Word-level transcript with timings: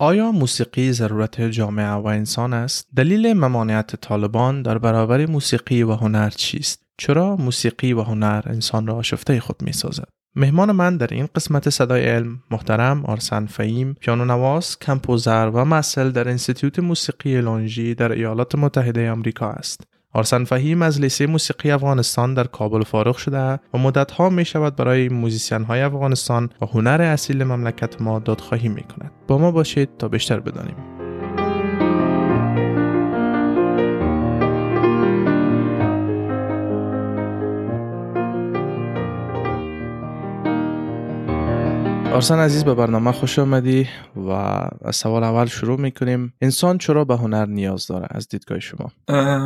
آیا 0.00 0.32
موسیقی 0.32 0.92
ضرورت 0.92 1.40
جامعه 1.40 1.92
و 1.92 2.06
انسان 2.06 2.52
است؟ 2.52 2.88
دلیل 2.96 3.32
ممانعت 3.32 3.96
طالبان 3.96 4.62
در 4.62 4.78
برابر 4.78 5.26
موسیقی 5.26 5.82
و 5.82 5.92
هنر 5.92 6.30
چیست؟ 6.30 6.82
چرا 6.98 7.36
موسیقی 7.36 7.92
و 7.92 8.02
هنر 8.02 8.42
انسان 8.46 8.86
را 8.86 8.94
شیفته 8.94 9.40
خود 9.40 9.62
می 9.62 9.72
سازد؟ 9.72 10.08
مهمان 10.36 10.72
من 10.72 10.96
در 10.96 11.06
این 11.10 11.28
قسمت 11.34 11.70
صدای 11.70 12.04
علم 12.06 12.42
محترم 12.50 13.04
آرسن 13.04 13.46
فهیم 13.46 13.94
پیانونواز 14.00 14.78
composer 14.78 15.50
و 15.54 15.64
محصل 15.64 16.10
در 16.10 16.28
انستیتوت 16.28 16.78
موسیقی 16.78 17.40
Longy 17.40 17.94
در 17.94 18.12
ایالات 18.12 18.54
متحده 18.54 19.10
آمریکا 19.10 19.50
است 19.50 19.84
آرسن 20.12 20.44
فهیم 20.44 20.82
از 20.82 21.00
لیسه 21.00 21.26
موسیقی 21.26 21.70
افغانستان 21.70 22.34
در 22.34 22.44
کابل 22.44 22.84
فارغ 22.84 23.16
شده 23.16 23.60
و 23.74 23.78
مدتها 23.78 24.28
می 24.30 24.44
شود 24.44 24.76
برای 24.76 25.08
musician 25.08 25.64
های 25.64 25.80
افغانستان 25.80 26.50
و 26.60 26.66
هنر 26.66 27.02
اصیل 27.02 27.44
مملکت 27.44 28.02
ما 28.02 28.18
دادخواهی 28.18 28.68
می 28.68 28.82
کند. 28.82 29.12
با 29.28 29.38
ما 29.38 29.50
باشید 29.50 29.88
تا 29.98 30.08
بیشتر 30.08 30.40
بدانیم. 30.40 30.97
آرسن 42.18 42.38
عزیز 42.38 42.64
به 42.64 42.74
برنامه 42.74 43.12
خوش 43.12 43.38
آمدی 43.38 43.88
و 44.16 44.30
از 44.84 44.96
سوال 44.96 45.24
اول 45.24 45.46
شروع 45.46 45.80
می‌کنیم. 45.80 46.34
انسان 46.40 46.78
چرا 46.78 47.04
به 47.04 47.16
هنر 47.16 47.46
نیاز 47.46 47.86
داره؟ 47.86 48.06
از 48.10 48.28
دیدگاه 48.28 48.58
شما. 48.60 48.90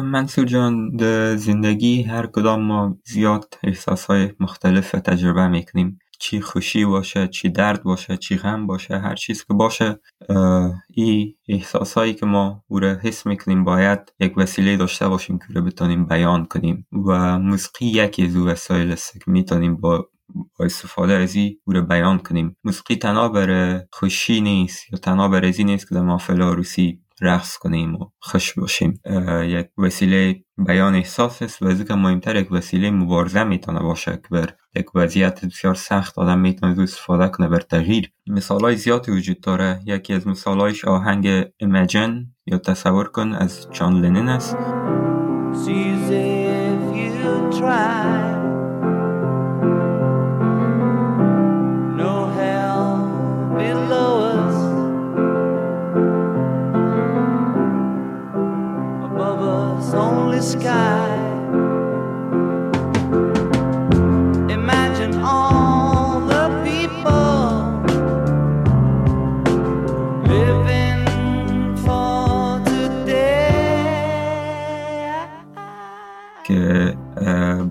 منصور 0.02 0.44
جان 0.44 0.96
در 0.96 1.36
زندگی 1.36 2.02
هر 2.02 2.26
کدام 2.26 2.62
ما 2.62 2.96
زیاد 3.04 3.58
احساس 3.62 4.04
های 4.06 4.30
مختلف 4.40 4.90
تجربه 4.90 5.48
می‌کنیم. 5.48 5.98
چی 6.20 6.40
خوشی 6.40 6.84
باشه 6.84 7.28
چی 7.28 7.48
درد 7.48 7.82
باشه 7.82 8.16
چی 8.16 8.36
غم 8.36 8.66
باشه 8.66 8.98
هر 8.98 9.14
چیز 9.14 9.44
که 9.44 9.54
باشه 9.54 10.00
این 10.94 11.34
احساس 11.48 11.94
هایی 11.94 12.14
که 12.14 12.26
ما 12.26 12.64
او 12.68 12.78
را 12.78 12.94
حس 13.02 13.26
می‌کنیم 13.26 13.64
باید 13.64 13.98
یک 14.20 14.38
وسیله 14.38 14.76
داشته 14.76 15.08
باشیم 15.08 15.38
که 15.38 15.44
رو 15.54 15.62
بتانیم 15.62 16.06
بیان 16.06 16.44
کنیم. 16.44 16.86
و 17.06 17.38
موسیقی 17.38 17.86
یکی 17.86 18.26
از 18.26 18.36
او 18.36 18.46
وسایل 18.46 18.92
است 18.92 19.12
که 19.12 19.30
می‌تونیم 19.30 19.76
با 19.76 20.08
با 20.34 20.64
استفاده 20.64 21.12
از 21.12 21.34
این 21.34 21.58
رو 21.66 21.82
بیان 21.82 22.18
کنیم. 22.18 22.56
موسیقی 22.64 22.96
تنها 22.96 23.28
بر 23.28 23.80
خوشی 23.92 24.40
نیست 24.40 24.92
یا 24.92 24.98
تنها 24.98 25.28
بر 25.28 25.44
ازی 25.44 25.64
نیست 25.64 25.88
که 25.88 25.94
در 25.94 26.02
محفل 26.02 26.42
عروسی 26.42 26.98
رقص 27.20 27.56
کنیم 27.56 27.94
و 27.94 28.10
خوش 28.20 28.54
باشیم. 28.54 29.00
یک 29.44 29.66
وسیله 29.78 30.44
بیان 30.66 30.94
احساس 30.94 31.42
است 31.42 31.62
و 31.62 31.66
از 31.66 31.84
که 31.84 31.94
مهمتر 31.94 32.36
یک 32.36 32.52
وسیله 32.52 32.90
مبارزه 32.90 33.44
می‌تونه 33.44 33.80
باشه 33.80 34.12
که 34.12 34.28
بر 34.30 34.54
یک 34.76 34.86
وضعیت 34.94 35.44
بسیار 35.44 35.74
سخت 35.74 36.18
آدم 36.18 36.38
می‌تونه 36.38 36.82
استفاده 36.82 37.28
کنه. 37.28 37.48
بر 37.48 37.60
تغییر 37.60 38.12
مثال 38.26 38.60
های 38.60 38.76
زیادی 38.76 39.12
وجود 39.12 39.40
داره. 39.40 39.80
یکی 39.86 40.14
از 40.14 40.26
مثال 40.26 40.60
هایش 40.60 40.84
آهنگ 40.84 41.44
ایمیجن 41.56 42.26
یا 42.46 42.58
تصور 42.58 43.08
کن 43.08 43.32
از 43.32 43.66
جان 43.72 44.00
لنن 44.00 44.28
است. 44.28 44.56
که 60.42 60.48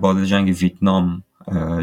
بعد 0.02 0.24
جنگ 0.24 0.56
ویتنام 0.60 1.22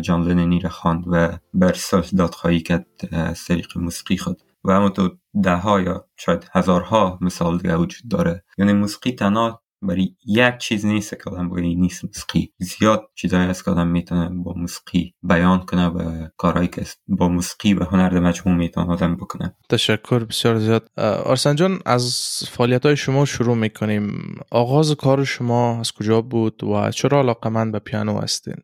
جان 0.02 0.24
لننی 0.24 0.59
را 0.59 0.69
خواند 0.69 1.03
و 1.08 1.38
بر 1.53 1.75
دادخواهی 2.18 2.62
کرد 2.62 2.85
از 3.12 3.46
طریق 3.46 3.78
موسیقی 3.78 4.18
خود. 4.18 4.41
و 4.66 4.72
همونطور 4.72 5.18
ده 5.44 5.56
ها 5.56 5.81
یا 5.81 6.06
شاید 6.18 6.50
هزارها 6.53 7.18
مثال 7.22 7.58
دیگه 7.58 7.75
وجود 7.75 8.12
داره. 8.12 8.44
یعنی 8.58 8.74
موسیقی 8.74 9.12
تنها 9.12 9.62
برای 9.81 10.16
یک 10.25 10.57
چیز 10.57 10.85
نیست 10.85 11.23
که 11.23 11.29
آدم 11.29 11.50
باید 11.50 11.78
نیست 11.78 12.06
موسیقی 12.06 12.53
زیاد 12.57 13.09
چیزایی 13.16 13.50
هست 13.50 13.66
که 13.66 13.72
آدم 13.72 13.88
می‌تونه 13.88 14.29
با 14.29 14.53
موسیقی 14.53 15.13
بیان 15.23 15.59
کنه 15.59 15.88
و 15.88 16.28
کارهایی 16.38 16.67
که 16.67 16.85
با 17.07 17.28
موسیقی 17.28 17.73
و 17.73 17.84
هنر 17.84 18.09
در 18.09 18.19
مجموع 18.19 18.56
می‌تونه 18.56 18.91
آدم 18.91 19.16
بکنه 19.16 19.56
تشکر 19.69 20.19
بسیار 20.19 20.59
زیاد 20.59 20.90
آرسن 21.25 21.56
جان 21.56 21.79
از 21.85 22.28
فعالیت 22.47 22.85
های 22.85 22.97
شما 22.97 23.25
شروع 23.25 23.56
می‌کنیم 23.56 24.35
آغاز 24.51 24.91
کار 24.91 25.23
شما 25.23 25.79
از 25.79 25.91
کجا 25.91 26.22
بود 26.22 26.63
و 26.63 26.91
چرا 26.91 27.19
علاقه 27.19 27.50
من 27.50 27.72
به 27.72 27.79
پیانو 27.79 28.22
هستین 28.22 28.56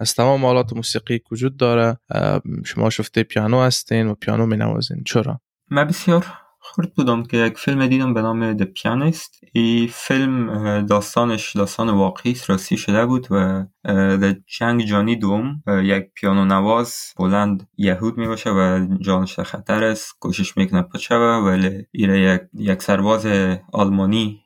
از 0.00 0.14
تمام 0.14 0.44
آلات 0.44 0.72
موسیقی 0.72 1.20
وجود 1.32 1.56
داره 1.56 1.98
شما 2.64 2.90
شفته 2.90 3.22
پیانو 3.22 3.60
هستین 3.60 4.06
و 4.06 4.14
پیانو 4.14 4.46
می 4.46 4.56
نوازین 4.56 5.02
چرا؟ 5.06 5.40
من 5.70 5.84
بسیار 5.84 6.26
خورد 6.66 6.94
بودم 6.94 7.22
که 7.22 7.36
یک 7.36 7.58
فیلم 7.58 7.86
دیدم 7.86 8.14
به 8.14 8.22
نام 8.22 8.56
The 8.58 8.64
پیانیست 8.64 9.40
این 9.52 9.88
فیلم 9.88 10.86
داستانش 10.86 11.56
داستان 11.56 11.90
واقعی 11.90 12.36
راستی 12.48 12.76
شده 12.76 13.06
بود 13.06 13.26
و 13.30 13.64
در 13.84 14.36
جنگ 14.58 14.84
جانی 14.84 15.16
دوم 15.16 15.62
یک 15.82 16.04
پیانو 16.14 16.44
نواز 16.44 16.94
بلند 17.18 17.68
یهود 17.76 18.18
می 18.18 18.26
باشه 18.26 18.50
و 18.50 18.86
جانش 19.00 19.40
خطر 19.40 19.84
است 19.84 20.18
کوشش 20.20 20.56
می‌کنه 20.56 20.82
پچه 20.82 21.14
ولی 21.14 21.86
ایره 21.90 22.20
یک, 22.20 22.40
یک 22.54 22.82
سرباز 22.82 23.26
آلمانی 23.72 24.40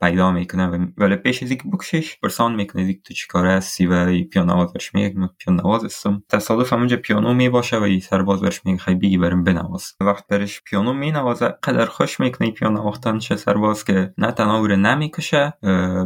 پیدا 0.00 0.32
می‌کنه 0.32 0.92
ولی 0.96 1.16
پیش 1.16 1.42
از 1.42 1.50
اینکه 1.50 1.68
بکشش 1.68 2.18
پرسان 2.20 2.54
می‌کنه 2.54 2.84
دیگه 2.84 3.00
تو 3.04 3.14
چی 3.14 3.26
کاره 3.28 3.52
هستی 3.52 3.86
و 3.86 4.24
پیانو 4.24 4.54
نواز 4.54 4.72
برش 4.72 4.94
میگه 4.94 5.28
پیانو 5.38 5.62
نواز 5.62 5.84
هستم. 5.84 6.22
تصادف 6.28 6.72
همونجا 6.72 6.96
پیانو 6.96 7.34
می 7.34 7.48
باشه 7.48 7.78
و 7.78 7.82
این 7.82 8.00
سرباز 8.00 8.40
برش 8.40 8.66
میگه 8.66 8.78
خیلی 8.78 8.98
بیگی 8.98 9.18
برم 9.18 9.44
بنواز. 9.44 9.92
وقت 10.00 10.26
برش 10.26 10.62
پیانو 10.64 10.92
می 10.92 11.10
نوازه 11.10 11.48
قدر 11.48 11.86
خوش 11.86 12.20
می‌کنه 12.20 12.50
پیانو 12.50 12.78
نواختن 12.78 13.18
چه 13.18 13.36
سرباز 13.36 13.84
که 13.84 14.14
نه 14.18 14.32
تنها 14.32 14.66
نمی‌کشه 14.66 15.54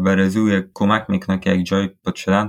بر 0.05 0.19
یک 0.19 0.65
کمک 0.75 1.05
می‌کنه 1.09 1.39
که 1.39 1.51
یک 1.51 1.67
جای 1.67 1.89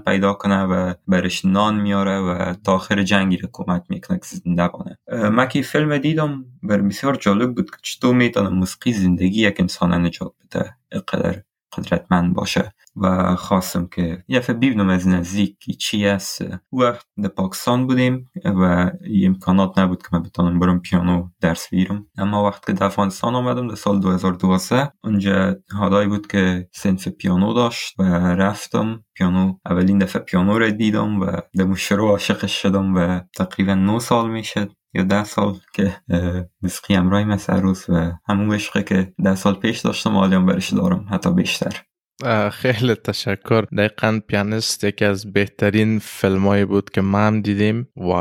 پیدا 0.06 0.19
کنه 0.20 0.64
و 0.64 0.94
برش 1.08 1.46
نان 1.46 1.82
میاره 1.82 2.20
و 2.20 2.54
تا 2.54 2.76
آخر 2.76 3.04
جنگی 3.04 3.38
رو 3.38 3.50
کمک 3.52 3.84
می‌کنه 3.90 4.20
که 4.20 4.26
زنده 4.26 4.68
کنه 4.68 4.98
من 5.30 5.48
که 5.48 5.62
فیلم 5.62 5.98
دیدم 5.98 6.46
بر 6.64 6.82
بسیار 6.82 7.16
جالب 7.16 7.56
بود 7.56 7.72
که 7.72 7.78
چطور 7.82 8.16
می‌تونه 8.16 8.50
موسیقی 8.50 8.94
زندگی 8.94 9.42
یک 9.42 9.60
انسان 9.60 10.06
نجات 10.06 10.34
بده 10.46 10.76
قدر 11.08 11.42
قدرتمند 11.78 12.34
باشه 12.34 12.74
و 12.96 13.36
خواستم 13.36 13.88
که 13.88 14.24
یه 14.28 14.40
ببینم 14.40 14.90
از 14.90 15.08
نزدیک 15.08 15.58
چی 15.80 16.06
است. 16.06 16.42
وقت 16.74 17.06
در 17.24 17.30
پاکستان 17.30 17.88
بودیم 17.88 18.30
و 18.46 18.92
امکانات 19.26 19.80
نبود 19.80 20.02
که 20.02 20.10
من 20.14 20.24
بتانم 20.24 20.60
برم 20.60 20.80
پیانو 20.80 21.30
درس 21.42 21.70
بگیرم. 21.72 22.06
اما 22.18 22.46
وقت 22.46 22.66
که 22.66 22.74
در 22.74 22.86
افغانستان 22.86 23.36
آمدم 23.36 23.68
در 23.68 23.76
سال 23.76 24.00
2012 24.00 24.92
اونجا 25.04 25.56
حالایی 25.72 26.08
بود 26.08 26.28
که 26.28 26.70
سنف 26.72 27.08
پیانو 27.08 27.54
داشت 27.54 28.00
و 28.00 28.04
رفتم 28.36 29.04
پیانو 29.16 29.54
اولین 29.66 29.98
دفعه 29.98 30.22
پیانو 30.22 30.60
رو 30.60 30.72
دیدم 30.72 31.22
و 31.22 31.32
در 31.58 31.66
مشروع 31.66 32.10
عاشقش 32.12 32.62
شدم 32.62 32.96
و 32.96 33.20
تقریبا 33.36 33.74
9 33.74 34.00
سال 34.00 34.30
می‌شد. 34.30 34.72
یا 34.94 35.04
ده 35.04 35.24
سال 35.24 35.56
که 35.74 35.96
موسیقی 36.62 36.94
همراهی 36.94 37.26
مثل 37.26 37.62
روز 37.62 37.86
و 37.90 38.12
همون 38.28 38.54
عشقه 38.56 38.84
که 38.84 39.14
ده 39.24 39.36
سال 39.36 39.56
پیش 39.56 39.80
داشتم 39.80 40.18
حالی 40.18 40.38
برش 40.38 40.74
دارم 40.74 41.08
حتی 41.12 41.34
بیشتر. 41.34 41.82
خیلی 42.52 42.96
تشکر. 42.96 43.62
دقیقا 43.62 44.20
پیانیست 44.28 44.84
یکی 44.84 45.06
از 45.06 45.34
بهترین 45.34 46.00
فیلمایی 46.00 46.66
بود 46.66 46.90
که 46.90 47.02
من 47.02 47.42
دیدیم 47.42 47.88
و 47.98 48.12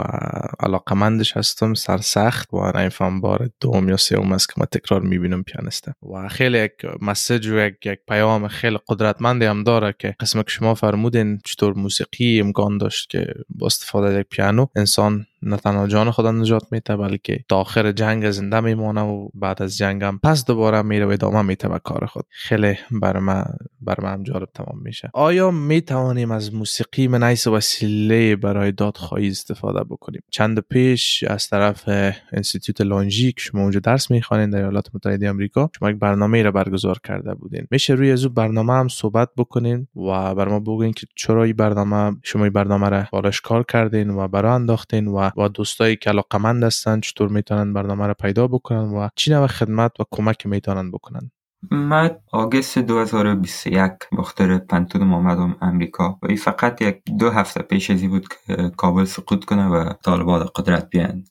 علاقمندش 0.61 1.37
هستم 1.37 1.75
سرسخت 1.75 2.55
و 2.55 2.73
نمیفهم 2.79 3.21
بار 3.21 3.51
دوم 3.61 3.89
یا 3.89 3.97
سوم 3.97 4.33
است 4.33 4.49
که 4.49 4.55
ما 4.57 4.67
تکرار 4.67 5.01
می‌بینم 5.01 5.43
پیانیسته. 5.43 5.95
و 6.15 6.29
خیلی 6.29 6.59
یک 6.59 6.73
مسیج 7.03 7.47
و 7.49 7.59
یک, 7.59 7.87
یک 7.87 7.99
پیام 8.09 8.49
خیلی 8.49 8.79
قدرتمندی 8.89 9.45
هم 9.45 9.65
داره 9.65 9.95
که 9.99 10.17
قسم 10.21 10.43
که 10.43 10.51
شما 10.51 10.75
فرمودین 10.75 11.39
چطور 11.45 11.75
موسیقی 11.75 12.41
امکان 12.41 12.79
داشت 12.79 13.11
که 13.11 13.27
با 13.49 13.67
استفاده 13.67 14.07
از 14.07 14.21
یک 14.21 14.27
پیانو 14.31 14.67
انسان 14.77 15.27
نه 15.43 15.57
تنها 15.57 15.87
جان 15.87 16.11
خدا 16.11 16.33
نجات 16.33 16.63
میده 16.71 16.97
بلکه 16.97 17.45
تا 17.49 17.57
آخر 17.57 17.93
جنگ 17.93 18.31
زنده 18.31 18.61
میمونه 18.61 19.01
و 19.01 19.29
بعد 19.35 19.63
از 19.63 19.77
جنگ 19.77 20.05
هم 20.05 20.21
پس 20.23 20.45
دوباره 20.45 20.83
میره 20.83 21.07
و 21.07 21.11
ادامه 21.11 21.43
میده 21.43 21.69
به 21.69 21.79
کار 21.79 22.07
خود. 22.07 22.25
خیلی 22.31 22.75
بر 22.91 23.19
من 23.19 23.45
بر 23.81 23.97
من 24.03 24.23
جالب 24.23 24.49
تمام 24.55 24.79
میشه. 24.83 25.11
آیا 25.15 25.51
می 25.51 25.81
توانیم 25.81 26.31
از 26.31 26.55
موسیقی 26.55 27.09
من 27.09 27.23
ایس 27.23 27.47
وسیله 27.47 28.37
برای 28.37 28.73
دادخواهی 28.73 29.29
استفاده 29.29 29.85
بکنیم؟ 29.85 30.23
چند 30.31 30.59
پیش 30.59 31.25
از 31.25 31.49
طرف 31.49 31.89
انستیتوت 32.33 32.81
لانجی 32.81 33.33
که 33.33 33.41
شما 33.41 33.63
اونجا 33.63 33.81
درس 33.81 34.11
می‌خوانید 34.11 34.51
در 34.51 34.59
ایالات 34.59 34.89
متحده 34.95 35.31
آمریکا. 35.31 35.71
شما 35.79 35.91
یک 35.91 35.97
برنامه 35.97 36.43
را 36.43 36.51
برگزار 36.51 36.99
کرده 37.05 37.35
بودین. 37.35 37.67
میشه 37.71 37.95
روی 37.95 38.13
از 38.13 38.27
برنامه 38.27 38.73
هم 38.73 38.89
صحبت 38.89 39.29
بکنین 39.37 39.87
و 39.97 40.35
بر 40.35 40.49
ما 40.49 40.61
بگین 40.61 40.93
که 40.93 41.07
چرا 41.15 41.45
این 41.45 41.57
برنامه 41.57 42.17
شما 42.23 42.45
این 42.45 42.53
برنامه 42.53 42.89
را 42.89 43.05
بالش 43.13 43.41
کار 43.41 43.65
کردین 43.69 44.11
و 44.11 44.29
برای 44.29 44.53
انداختین 44.53 45.09
و 45.09 45.28
و 45.29 45.33
با 45.37 45.49
دوستایی 45.49 45.97
که 45.97 46.11
علاقمند 46.11 46.65
هستن 46.65 47.01
چطور 47.01 47.29
می‌تونن 47.29 47.73
برنامه 47.73 48.07
رو 48.07 48.15
پیدا 48.15 48.49
بکنن 48.49 48.91
و 48.91 49.09
چی 49.17 49.31
نوع 49.31 49.47
خدمت 49.47 50.01
و 50.01 50.05
کمک 50.11 50.47
می‌تونن 50.47 50.91
بکنن؟ 50.91 51.31
من 51.71 52.11
آگست 52.33 52.79
2021 52.79 53.93
بخاطر 54.19 54.59
پنتون 54.59 55.13
آمدم 55.13 55.57
امریکا 55.61 56.19
و 56.23 56.27
این 56.27 56.37
فقط 56.37 56.83
یک 56.83 57.03
دو 57.19 57.31
هفته 57.31 57.63
پیش 57.63 57.91
ازی 57.91 58.09
بود 58.09 58.29
که 58.29 58.71
کابل 58.77 59.05
سقوط 59.05 59.45
کنه 59.45 59.67
و 59.69 59.93
طالبان 60.05 60.49
قدرت 60.57 60.91
بیان. 60.91 61.25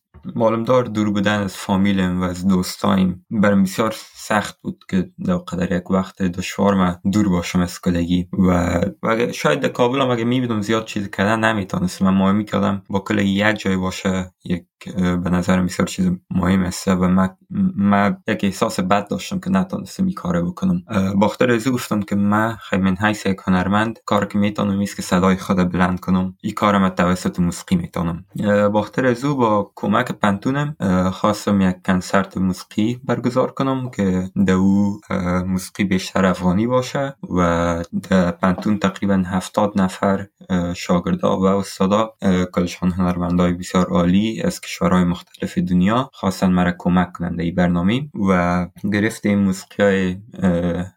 دار 0.66 0.84
دور 0.84 1.12
بودن 1.12 1.40
از 1.40 1.58
فامیلم 1.58 2.22
و 2.22 2.24
از 2.24 2.48
دوستایم 2.48 3.26
برم 3.32 3.64
بسیار 3.64 3.96
سخت 4.16 4.62
بود 4.62 4.84
که 4.90 5.12
در 5.26 5.38
قدر 5.38 5.78
یک 5.78 5.92
وقت 5.92 6.22
دشوار 6.22 6.76
من 6.76 7.00
دور 7.12 7.30
باشم 7.30 7.60
از 7.60 7.82
کلگی 7.82 8.30
و, 8.34 8.80
و 9.04 9.32
شاید 9.32 9.60
در 9.60 9.70
کابل 9.70 10.02
هم 10.02 10.10
اگه 10.10 10.24
می‌بینم 10.24 10.62
زیاد 10.62 10.86
چیز 10.86 11.10
کردن 11.10 11.40
نمی‌تونستم. 11.40 12.06
من 12.06 12.14
مهمی 12.14 12.46
کردم 12.46 12.82
با 12.90 13.00
کلگی 13.00 13.30
یک 13.30 13.60
جای 13.60 13.78
باشه 13.78 14.34
یک 14.46 14.66
به 14.96 15.30
نظر 15.30 15.62
بسیار 15.62 15.88
چیز 15.88 16.12
مهم 16.32 16.64
است 16.64 16.88
و 16.88 16.96
من, 16.96 17.30
من 17.76 18.18
یک 18.28 18.44
احساس 18.44 18.80
بد 18.80 19.08
داشتم 19.10 19.40
که 19.40 19.50
نتونستم 19.50 20.06
این 20.06 20.14
کاره 20.14 20.42
بکنم. 20.42 20.84
باختر 21.16 21.52
ازو 21.52 21.72
گفتم 21.72 22.02
که 22.02 22.16
من 22.16 22.56
خیلی 22.56 22.82
من 22.82 22.96
حیث 22.96 23.26
یک 23.26 23.38
هنرمند 23.46 24.00
کار 24.06 24.26
که 24.26 24.38
می‌تونم 24.38 24.80
ایست 24.80 24.96
که 24.96 25.02
صدای 25.02 25.36
خود 25.36 25.72
بلند 25.72 26.00
کنم. 26.00 26.36
این 26.42 26.54
کار 26.54 26.78
من 26.78 26.90
توسط 26.90 27.40
موسیقی 27.40 27.76
می‌تونم. 27.76 28.26
باختر 28.74 29.06
ازو 29.06 29.36
با 29.36 29.72
کمک 29.76 30.07
پنتونم 30.12 30.76
خواستم 31.14 31.62
یک 31.62 31.76
کنسرت 31.86 32.38
موسیقی 32.38 33.00
برگزار 33.06 33.52
کنم 33.52 33.90
که 33.90 34.30
او 34.54 35.02
موسیقی 35.46 35.84
بیشتر 35.84 36.26
افغانی 36.26 36.68
باشه 36.68 37.16
و 37.38 37.84
در 38.10 38.32
پنتون 38.32 38.80
تقریبا 38.80 39.24
هفتاد 39.26 39.72
نفر 39.76 40.28
شاگردا 40.76 41.40
و 41.40 41.46
استادا 41.46 42.14
کلشان 42.54 42.92
هنرمندای 42.92 43.54
بسیار 43.54 43.86
عالی 43.86 44.42
از 44.42 44.62
کشورهای 44.62 45.04
مختلف 45.04 45.58
دنیا 45.58 46.10
خواستن 46.14 46.52
مرا 46.52 46.74
کمک 46.78 47.14
کننده 47.14 47.44
ای 47.44 47.52
برنامه. 47.52 48.10
و 48.30 48.68
گرفتیم 48.94 49.40
موسیقی 49.40 50.22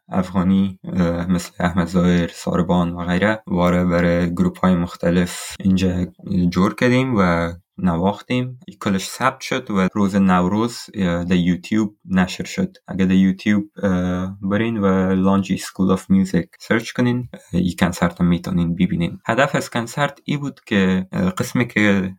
افغانی 0.09 0.79
مثل 1.29 1.51
احمد 1.61 1.87
ظاهر 1.87 2.31
ساربان 2.35 2.93
و 2.93 3.05
غیره 3.05 3.43
واره 3.47 3.85
برای 3.85 4.35
گروپ 4.35 4.59
های 4.59 4.75
مختلف 4.75 5.55
اینجا 5.61 6.07
جور 6.49 6.75
کردیم 6.75 7.15
و 7.19 7.53
نواختیم. 7.82 8.61
کلش 8.82 9.06
ثبت 9.09 9.41
شد 9.41 9.71
و 9.71 9.88
روز 9.94 10.17
نوروز 10.17 10.79
در 10.99 11.37
یوتیوب 11.37 11.97
نشر 12.05 12.44
شد. 12.44 12.77
اگر 12.88 13.05
در 13.05 13.15
یوتیوب 13.15 13.65
برین 14.43 14.79
و 14.79 15.15
Longy 15.14 15.56
School 15.56 15.91
of 15.91 16.11
Music 16.11 16.49
search 16.58 16.93
کنین. 16.93 17.29
این 17.53 17.75
کنسرت 17.79 18.21
می‌تونین 18.21 18.75
ببینین. 18.75 19.19
هدف 19.27 19.55
از 19.55 19.71
کنسرت 19.71 20.19
ای 20.25 20.37
بود 20.37 20.61
که 20.67 21.06
قسمی 21.38 21.69
که 21.69 22.15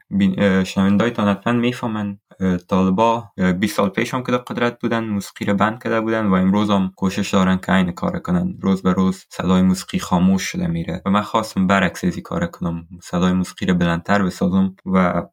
شنوندایتان 0.66 1.28
حتما 1.28 1.54
می‌فهمن 1.54 2.20
طالبا 2.68 3.24
20 3.60 3.76
سال 3.76 3.90
پیش 3.90 4.14
هم 4.14 4.24
که 4.24 4.32
در 4.32 4.38
قدرت 4.38 4.80
بودن 4.80 5.04
موسیقی 5.04 5.46
رو 5.46 5.54
بند 5.54 5.84
کرده 5.84 6.02
بودن 6.02 6.26
و 6.26 6.34
امروز 6.34 6.70
هم 6.70 6.92
کوشش 6.96 7.34
دارن 7.34 7.58
که 7.58 7.74
این 7.74 7.92
کار 7.92 8.20
کنن. 8.20 8.58
روز 8.62 8.82
به 8.82 8.94
روز 8.94 9.26
صدای 9.30 9.62
موسیقی 9.62 10.00
خاموش 10.00 10.44
شده 10.44 10.68
میره 10.68 11.02
و 11.06 11.10
من 11.10 11.22
خواستم 11.22 11.68
برعکس 11.68 12.04
ازی 12.04 12.22
کار 12.22 12.48
کنم. 12.48 12.88
صدای 13.02 13.34
موسیقی 13.34 13.66
رو 13.66 13.74
بلندتر 13.74 14.24
بسازم 14.24 14.76
و 14.86 15.24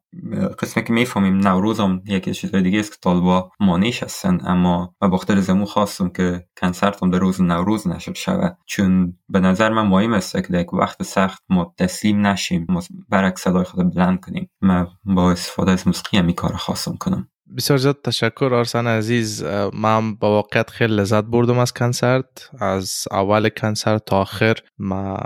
قسمی 0.59 0.83
که 0.83 0.93
می‌فهمیم 0.93 1.37
نوروز 1.37 1.79
هم 1.79 2.01
یکی 2.05 2.33
چیزهای 2.33 2.63
دیگه 2.63 2.79
است 2.79 2.91
که 2.91 2.97
طالبا 3.01 3.51
مانیش 3.59 4.03
هستن. 4.03 4.39
اما 4.45 4.95
و 5.01 5.09
بخاطر 5.09 5.39
زمون 5.39 5.65
خواستم 5.65 6.09
که 6.09 6.45
کنسرت 6.61 7.03
هم 7.03 7.11
در 7.11 7.19
روز 7.19 7.41
نوروز 7.41 7.87
نشد 7.87 8.15
شود. 8.15 8.57
چون 8.65 9.13
به 9.29 9.39
نظر 9.39 9.69
من 9.69 9.87
مهم 9.87 10.13
است 10.13 10.33
که 10.33 10.53
در 10.53 10.65
وقت 10.73 11.03
سخت 11.03 11.43
ما 11.49 11.73
تسلیم 11.77 12.27
نشیم 12.27 12.65
ما 12.69 12.81
برعکس 13.09 13.41
صدای 13.41 13.63
خود 13.63 13.95
بلند 13.95 14.19
کنیم. 14.19 14.49
من 14.61 14.87
با 15.03 15.31
استفاده 15.31 15.71
از 15.71 15.87
موسیقی 15.87 16.17
هم 16.17 16.31
کار 16.31 16.53
خواستم 16.53 16.95
کنم 16.99 17.27
بسیار 17.57 17.79
زیاد 17.79 18.01
تشکر 18.03 18.49
آرسن 18.53 18.87
عزیز. 18.87 19.43
من 19.73 20.15
با 20.15 20.29
واقعیت 20.29 20.69
خیلی 20.69 20.95
لذت 20.95 21.23
بردم 21.23 21.57
از 21.57 21.73
کنسرت. 21.73 22.49
از 22.59 23.03
اول 23.11 23.49
کنسرت 23.49 24.05
تا 24.05 24.21
آخر 24.21 24.55
ما 24.79 25.17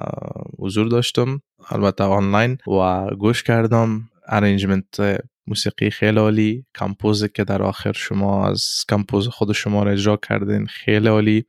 حضور 0.60 0.88
داشتم 0.88 1.42
البته 1.70 2.04
آنلاین 2.04 2.58
و 2.68 3.08
گوش 3.16 3.44
کردم. 3.44 4.02
ارنجمنت 4.28 5.22
موسیقی 5.48 5.90
خیلی 5.90 6.20
عالی. 6.20 6.66
کمپوز 6.80 7.26
که 7.26 7.44
در 7.44 7.64
آخر 7.64 7.92
شما 7.92 8.48
از 8.48 8.66
کمپوز 8.90 9.28
خود 9.28 9.52
شما 9.52 9.84
را 9.84 9.92
اجرا 9.92 10.18
کردین 10.18 10.66
خیلی 10.66 11.08
عالی. 11.08 11.46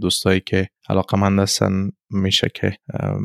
دوستایی 0.00 0.40
که 0.40 0.68
علاقه 0.88 1.18
من 1.18 1.38
هستن 1.38 1.90
میشه 2.10 2.50
که 2.54 2.76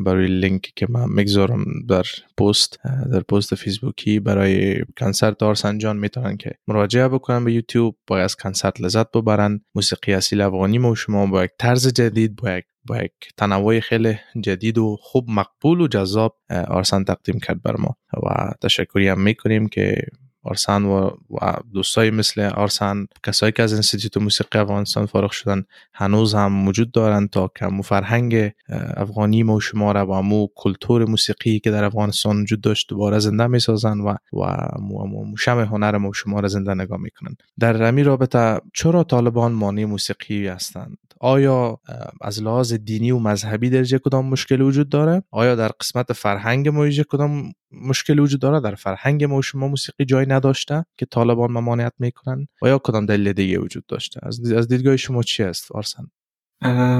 برای 0.04 0.26
لینک 0.26 0.72
که 0.76 0.86
من 0.90 1.08
می‌گذارم 1.08 1.64
در 1.88 2.04
پست 2.38 2.78
در 3.12 3.20
پست 3.20 3.54
فیسبوکی 3.54 4.20
برای 4.20 4.84
کنسرت 4.98 5.42
آرسنجان 5.42 5.96
می‌تونن 5.96 6.36
که 6.36 6.50
مراجعه 6.68 7.08
بکنن 7.08 7.44
به 7.44 7.52
یوتیوب 7.52 7.96
با 8.06 8.18
از 8.18 8.36
کنسرت 8.36 8.80
لذت 8.80 9.10
ببرن. 9.10 9.60
موسیقی 9.74 10.14
اصیل 10.14 10.40
افغانی 10.40 10.78
ما 10.78 10.94
شما 10.94 11.26
با 11.26 11.44
یک 11.44 11.50
طرز 11.58 11.92
جدید 11.92 12.36
با 12.36 12.56
یک 12.56 12.64
با 12.84 12.96
یک 12.96 13.12
تنوع 13.36 13.80
خیلی 13.80 14.18
جدید 14.40 14.78
و 14.78 14.96
خوب 15.00 15.30
مقبول 15.30 15.80
و 15.80 15.88
جذاب 15.88 16.36
آرسن 16.68 17.04
تقدیم 17.04 17.40
کرد 17.40 17.62
بر 17.62 17.76
ما. 17.76 17.96
و 18.12 18.52
تشکری 18.62 19.08
هم 19.08 19.20
می‌کنیم 19.20 19.68
که 19.68 20.06
آرسن 20.46 20.84
و, 20.84 21.10
و 21.30 21.54
دوستای 21.74 22.10
مثل 22.10 22.40
آرسن 22.40 23.06
کسایی 23.22 23.52
که 23.52 23.62
از 23.62 23.72
انستیتوت 23.72 24.16
موسیقی 24.16 24.58
افغانستان 24.58 25.06
فارغ 25.06 25.30
شدن 25.30 25.64
هنوز 25.94 26.34
هم 26.34 26.52
موجود 26.52 26.92
دارند 26.92 27.30
تا 27.30 27.50
که 27.58 27.66
مو 27.66 27.82
فرهنگ 27.82 28.52
افغانی 28.96 29.42
ما 29.42 29.54
و 29.54 29.60
شما 29.60 29.92
را 29.92 30.06
و 30.06 30.22
مو 30.22 30.46
کلتور 30.54 31.04
موسیقی 31.04 31.58
که 31.58 31.70
در 31.70 31.84
افغانستان 31.84 32.42
وجود 32.42 32.60
داشت 32.60 32.88
دوباره 32.88 33.18
زنده 33.18 33.46
می 33.46 33.58
سازن 33.58 34.00
و 34.00 34.14
و 34.32 34.78
مو 34.78 35.36
شم 35.36 35.60
هنر 35.60 35.96
ما 35.96 36.08
و 36.08 36.12
شما 36.12 36.40
را 36.40 36.48
زنده 36.48 36.74
نگاه 36.74 36.98
می‌کنن. 36.98 37.36
در 37.58 37.72
رمی 37.72 38.02
رابطه 38.02 38.60
چرا 38.74 39.04
طالبان 39.04 39.52
مانی 39.52 39.84
موسیقی 39.84 40.48
هستند؟ 40.48 40.98
آیا 41.20 41.80
از 42.20 42.42
لحاظ 42.42 42.72
دینی 42.72 43.10
و 43.10 43.18
مذهبی 43.18 43.70
در 43.70 43.84
کدام 43.84 44.26
مشکل 44.26 44.60
وجود 44.60 44.88
داره؟ 44.88 45.22
آیا 45.30 45.54
در 45.54 45.68
قسمت 45.68 46.12
فرهنگ 46.12 46.68
ما 46.68 46.88
کدام 47.08 47.52
مشکل 47.72 48.18
وجود 48.18 48.40
داره 48.40 48.60
در 48.60 48.74
فرهنگ 48.74 49.24
ما 49.24 49.36
و 49.36 49.42
شما 49.42 49.68
موسیقی 49.68 50.04
جای 50.04 50.26
نداشته 50.26 50.84
که 50.98 51.06
طالبان 51.06 51.50
ممانعت 51.50 51.92
می‌کنن؟ 51.98 52.46
و 52.62 52.68
یا 52.68 52.78
کدام 52.78 53.06
دلیل 53.06 53.32
دیگه 53.32 53.58
وجود 53.58 53.86
داشته؟ 53.86 54.20
از, 54.22 54.68
دیدگاه 54.68 54.96
شما 54.96 55.22
چی 55.22 55.42
است 55.42 55.64
فارسن 55.64 56.06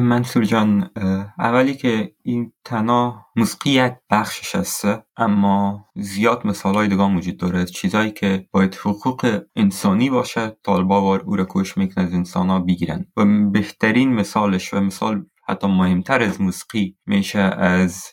منصور 0.00 0.44
جان 0.44 0.90
اولی 1.38 1.74
که 1.74 2.12
این 2.22 2.52
تنها 2.64 3.26
موسیقی 3.36 3.70
یک 3.70 3.92
بخشش 4.10 4.54
هسته 4.54 5.02
اما 5.16 5.84
زیاد 5.94 6.46
مثال 6.46 6.74
های 6.74 6.88
دیگه 6.88 7.16
وجود 7.16 7.36
داره 7.36 7.64
چیزایی 7.64 8.10
که 8.10 8.48
باید 8.50 8.74
حقوق 8.74 9.42
انسانی 9.56 10.10
باشه 10.10 10.56
طالبا 10.62 11.16
او 11.16 11.36
را 11.36 11.44
کوش 11.44 11.76
می‌کنه 11.78 12.04
از 12.04 12.12
انسان 12.12 12.48
ها 12.48 12.60
بگیرن 12.60 13.06
و 13.16 13.24
بهترین 13.50 14.14
مثالش 14.14 14.75
و 14.75 14.80
مثال 14.80 15.26
حتی 15.49 15.67
مهمتر 15.67 16.23
از 16.23 16.41
موسیقی 16.41 16.97
میشه 17.07 17.38
از 17.38 18.05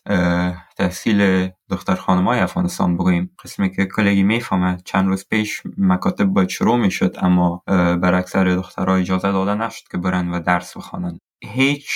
تحصیل 0.78 1.50
دختر 1.70 1.96
های 1.96 2.40
افغانستان 2.40 2.98
بگوییم. 2.98 3.36
قسمی 3.44 3.72
که 3.72 3.86
کلگی 3.86 4.24
می‌فهمه 4.24 4.78
چند 4.86 5.08
روز 5.08 5.28
پیش 5.30 5.62
مکاتب 5.78 6.25
باید 6.25 6.50
شروع 6.50 6.78
می‌شد 6.78 7.16
اما 7.22 7.63
بر 7.68 8.13
اکثر 8.13 8.44
دخترها 8.44 8.96
اجازه 8.96 9.32
داده 9.32 9.56
نشد 9.56 9.84
که 9.92 9.98
برن 9.98 10.30
و 10.30 10.40
درس 10.40 10.78
بخوانند 10.78 11.20
هیچ 11.44 11.90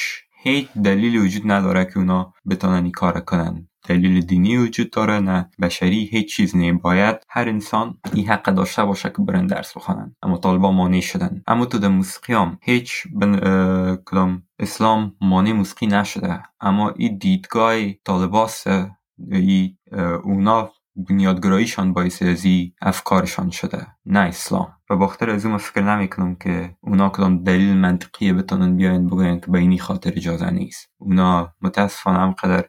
هیچ 0.43 0.67
دلیلی 0.83 1.17
وجود 1.17 1.51
نداره 1.51 1.85
که 1.85 1.97
اونا 1.97 2.33
بتونن 2.49 2.83
این 2.83 2.91
کار 2.91 3.19
کنن. 3.19 3.66
دلیل 3.87 4.21
دینی 4.21 4.57
وجود 4.57 4.89
داره 4.89 5.19
نه 5.19 5.49
بشری 5.61 6.05
هیچ 6.05 6.35
چیز 6.35 6.55
نیم 6.55 6.77
باید 6.77 7.15
هر 7.29 7.49
انسان 7.49 7.97
این 8.13 8.27
حق 8.27 8.53
داشته 8.53 8.83
باشه 8.83 9.09
که 9.09 9.21
برن 9.21 9.47
درس 9.47 9.77
بخوانن. 9.77 10.15
اما 10.23 10.37
طالبا 10.37 10.71
مانع 10.71 10.99
شدن. 10.99 11.43
اما 11.47 11.65
تو 11.65 11.77
در 11.77 11.87
موسیقی 11.87 12.33
هم 12.33 12.57
هیچ 12.61 13.07
کدام 14.05 14.43
اسلام 14.59 15.15
مانع 15.21 15.51
موسیقی 15.51 15.87
نشده. 15.87 16.43
اما 16.61 16.89
این 16.89 17.17
دیدگاه 17.17 17.91
طالباست 17.93 18.67
ای 19.31 19.75
اونا 20.23 20.71
بنیادگراییشان 20.97 21.93
باعث 21.93 22.21
از 22.21 22.45
افکارشان 22.81 23.49
شده. 23.49 23.87
نه 24.05 24.19
اسلام. 24.19 24.67
و 24.89 24.95
باختر 24.95 25.29
از 25.29 25.45
اون 25.45 25.57
فکر 25.57 25.81
نمی 25.81 26.07
کنم 26.07 26.35
که 26.35 26.75
اونا 26.81 27.09
کدام 27.09 27.43
دلیل 27.43 27.77
منطقی 27.77 28.33
بتونن 28.33 28.77
بیاین 28.77 29.07
بگوین 29.07 29.39
که 29.39 29.51
به 29.51 29.59
اینی 29.59 29.79
خاطر 29.79 30.13
اجازه 30.15 30.49
نیست. 30.49 30.89
اونا 30.97 31.53
متاسفانه 31.61 32.19
همقدر 32.19 32.65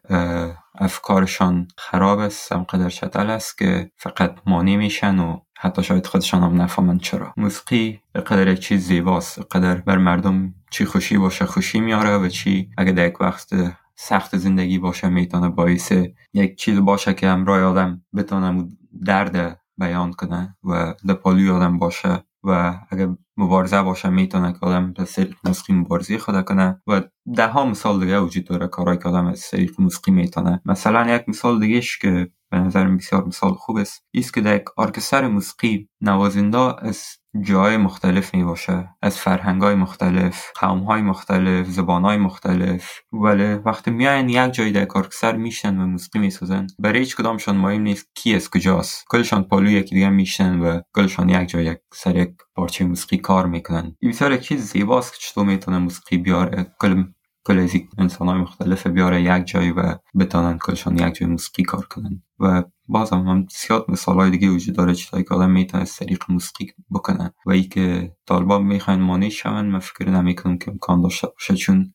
افکارشان 0.74 1.68
خراب 1.78 2.18
است 2.18 2.52
همقدر 2.52 2.88
شتل 2.88 3.30
است 3.30 3.58
که 3.58 3.90
فقط 3.96 4.34
مانع 4.46 4.76
میشن 4.76 5.18
و 5.18 5.40
حتی 5.58 5.82
شاید 5.82 6.06
خودشان 6.06 6.42
هم 6.42 6.62
نفهمن 6.62 6.98
چرا. 6.98 7.32
موسیقی 7.36 8.00
قدر 8.14 8.54
چیز 8.54 8.86
زیباست 8.86 9.38
قدر 9.50 9.74
بر 9.74 9.98
مردم 9.98 10.54
چی 10.70 10.84
خوشی 10.84 11.18
باشه 11.18 11.44
خوشی 11.44 11.80
میاره 11.80 12.16
و 12.16 12.28
چی 12.28 12.70
اگه 12.78 12.92
در 12.92 13.06
یک 13.06 13.20
وقت 13.20 13.54
سخت 14.00 14.36
زندگی 14.36 14.78
باشه 14.78 15.08
می‌تونه 15.08 15.48
باعث 15.48 15.92
یک 16.34 16.56
چیز 16.56 16.80
باشه 16.80 17.14
که 17.14 17.28
همراه 17.28 17.62
آدم 17.62 18.02
بتونه 18.16 18.68
درد 19.04 19.60
بیان 19.78 20.12
کنه 20.12 20.56
و 20.64 20.94
دپالوی 21.08 21.50
آدم 21.50 21.78
باشه 21.78 22.24
و 22.44 22.80
اگه 22.90 23.16
مبارزه 23.36 23.82
باشه 23.82 24.08
می‌تونه 24.08 24.52
که 24.52 24.58
آدم 24.62 24.92
به 24.92 25.04
سریق 25.04 25.34
موسیقی 25.44 25.72
مبارزه 25.72 26.18
خود 26.18 26.44
کنه 26.44 26.82
و 26.86 27.02
ده 27.36 27.46
ها 27.46 27.64
مثال 27.66 28.00
دیگه 28.00 28.18
وجود 28.18 28.44
داره 28.44 28.66
کارهایی 28.66 28.98
که 28.98 29.08
آدم 29.08 29.26
از 29.26 29.38
سریق 29.38 29.80
موسیقی 29.80 30.10
می‌تونه. 30.12 30.60
مثلا 30.64 31.14
یک 31.14 31.28
مثال 31.28 31.60
دیگهش 31.60 31.98
که 31.98 32.30
به 32.50 32.58
نظر 32.58 32.88
بسیار 32.88 33.24
مثال 33.24 33.52
خوب 33.52 33.76
است. 33.76 34.04
است 34.14 34.34
که 34.34 34.40
در 34.40 34.56
یک 34.56 34.64
ارکستر 34.78 35.28
موسیقی 35.28 35.88
نوازنده 36.00 36.86
از 36.86 37.04
جای 37.40 37.76
مختلف 37.76 38.34
می 38.34 38.44
باشه 38.44 38.88
از 39.02 39.18
فرهنگ 39.18 39.62
های 39.62 39.74
مختلف 39.74 40.50
قوم 40.60 40.78
های 40.78 41.02
مختلف 41.02 41.66
زبان 41.66 42.02
های 42.04 42.16
مختلف. 42.16 43.00
ولی 43.12 43.54
وقتی 43.54 43.90
میاین 43.90 44.28
یک 44.28 44.52
جای 44.52 44.72
در 44.72 44.86
ارکستر 44.94 45.36
میشن 45.36 45.78
و 45.78 45.86
موسیقی 45.86 46.18
می‌سازن 46.18 46.66
برای 46.78 46.98
هیچ 46.98 47.16
کدامشان 47.16 47.56
مهم 47.56 47.82
نیست 47.82 48.06
کی 48.14 48.34
از 48.34 48.50
کجاست. 48.50 49.04
کلشان 49.10 49.44
پالو 49.44 49.70
یکی 49.70 49.94
دیگه 49.94 50.08
میشن 50.08 50.60
و 50.60 50.80
کلشان 50.94 51.28
یک 51.28 51.48
جای 51.48 51.64
یک 51.64 51.78
سر 51.94 52.16
یک 52.16 52.30
پارچه 52.54 52.84
موسیقی 52.84 53.18
کار 53.18 53.46
می‌کنن. 53.46 53.96
این 54.00 54.10
بسیار 54.10 54.36
چیز 54.36 54.60
زیباست 54.72 55.12
که 55.12 55.18
چطور 55.20 55.46
می‌تونه 55.46 55.78
موسیقی 55.78 56.18
بیاره. 56.18 56.74
کل 56.80 57.04
کل 57.48 57.58
از 57.58 57.70
انسان 57.98 58.28
های 58.28 58.38
مختلف 58.38 58.86
بیاره 58.86 59.22
یک 59.22 59.44
جای 59.44 59.70
و 59.70 59.94
بتانن 60.18 60.58
کلشان 60.58 60.98
یک 60.98 61.14
جای 61.14 61.28
موسیقی 61.28 61.62
کار 61.62 61.84
کنن. 61.84 62.22
و 62.40 62.64
باز 62.88 63.10
هم, 63.10 63.26
هم 63.26 63.46
زیاد 63.50 63.84
مثال 63.88 64.16
های 64.16 64.30
دیگه 64.30 64.48
وجود 64.48 64.76
داره 64.76 64.94
چیزایی 64.94 65.24
که 65.24 65.34
آدم 65.34 65.50
می‌تونه 65.50 65.82
از 65.82 65.96
طریق 65.96 66.24
موسیقی 66.28 66.72
بکنن 66.90 67.30
و 67.46 67.50
ای 67.50 67.62
که 67.62 68.12
طالبان 68.26 68.62
می‌خواین 68.62 69.00
مانع 69.00 69.28
شون 69.28 69.66
من 69.66 69.78
فکر 69.78 70.10
نمی‌کنم 70.10 70.58
که 70.58 70.70
امکان 70.70 71.02
داشته 71.02 71.26
باشه 71.26 71.54
چون 71.54 71.94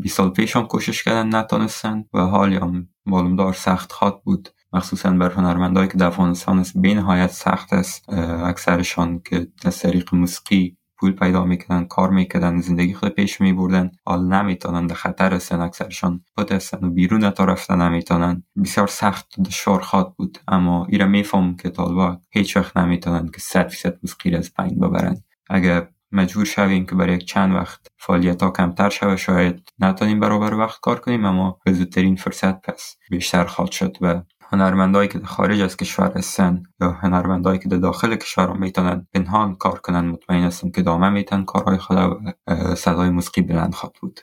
20 0.00 0.16
سال 0.16 0.30
پیش 0.30 0.56
هم 0.56 0.66
کوشش 0.66 1.02
کردن 1.04 1.34
نتونستن 1.36 2.04
و 2.14 2.20
حالی 2.20 2.56
هم 2.56 2.88
معلوم 3.06 3.36
دار 3.36 3.52
سخت 3.52 3.92
خواد 3.92 4.22
بود. 4.24 4.48
مخصوصا 4.74 5.10
بر 5.10 5.30
هنرمندایی 5.30 5.88
که 5.88 5.98
در 5.98 6.06
افغانستان 6.06 6.58
است 6.58 6.78
به 6.78 6.94
نهایت 6.94 7.30
سخت 7.30 7.72
است 7.72 8.08
اکثرشان 8.44 9.20
که 9.24 9.46
از 9.64 9.78
طریق 9.78 10.14
موسیقی 10.14 10.76
پول 11.02 11.12
پیدا 11.12 11.44
می‌کردن 11.44 11.84
کار 11.84 12.10
می‌کردن 12.10 12.60
زندگی 12.60 12.94
خود 12.94 13.08
پیش 13.08 13.40
میبردن. 13.40 13.90
حال 14.06 14.24
نمی‌تونن 14.24 14.86
در 14.86 14.94
خطر 14.94 15.34
هستن 15.34 15.60
اکثرشان 15.60 16.24
خود 16.34 16.52
و 16.82 16.90
بیرون 16.90 17.30
تا 17.30 17.44
رفتن 17.44 17.82
نمی‌تونن. 17.82 18.42
بسیار 18.64 18.86
سخت 18.86 19.38
و 19.38 19.42
دشوار 19.42 19.80
خواد 19.80 20.14
بود. 20.16 20.38
اما 20.48 20.86
ایره 20.88 21.06
میفهم 21.06 21.56
که 21.56 21.70
طالبا 21.70 22.18
هیچ 22.30 22.56
وقت 22.56 22.76
نمی‌تونن 22.76 23.28
که 23.28 23.40
صد 23.40 23.68
فیصد 23.68 23.98
موسیقی 24.02 24.36
از 24.36 24.54
پایین 24.54 24.80
ببرن. 24.80 25.16
اگر 25.50 25.88
مجبور 26.12 26.44
شویم 26.44 26.86
که 26.86 26.94
برای 26.94 27.18
چند 27.18 27.54
وقت 27.54 27.86
فعالیت 27.98 28.42
ها 28.42 28.50
کمتر 28.50 28.88
شوه 28.88 29.16
شاید 29.16 29.68
نتونیم 29.78 30.20
برابر 30.20 30.54
وقت 30.54 30.80
کار 30.80 31.00
کنیم 31.00 31.24
اما 31.24 31.58
به 31.64 31.72
زودترین 31.72 32.16
فرصت 32.16 32.60
پس 32.60 32.96
بیشتر 33.10 33.44
خواهد 33.44 33.70
شد 33.70 33.96
و 34.00 34.22
هنرمندایی 34.52 35.08
که 35.08 35.18
خارج 35.18 35.60
از 35.60 35.76
کشور 35.76 36.12
هستن 36.16 36.62
یا 36.80 36.90
هنرمندایی 36.90 37.58
که 37.58 37.68
داخل 37.68 38.16
کشور 38.16 38.52
می‌تونن 38.52 39.06
پنهان 39.14 39.54
کار 39.54 39.78
کنن 39.78 40.00
مطمئن 40.00 40.44
هستم 40.44 40.70
که 40.70 40.82
دامه 40.82 41.08
میتن 41.10 41.44
کارهای 41.44 41.78
خود 41.78 41.98
و 41.98 42.74
صدای 42.74 43.10
موسیقی 43.10 43.42
بلند 43.42 43.74
خواهد 43.74 43.94
بود. 44.00 44.20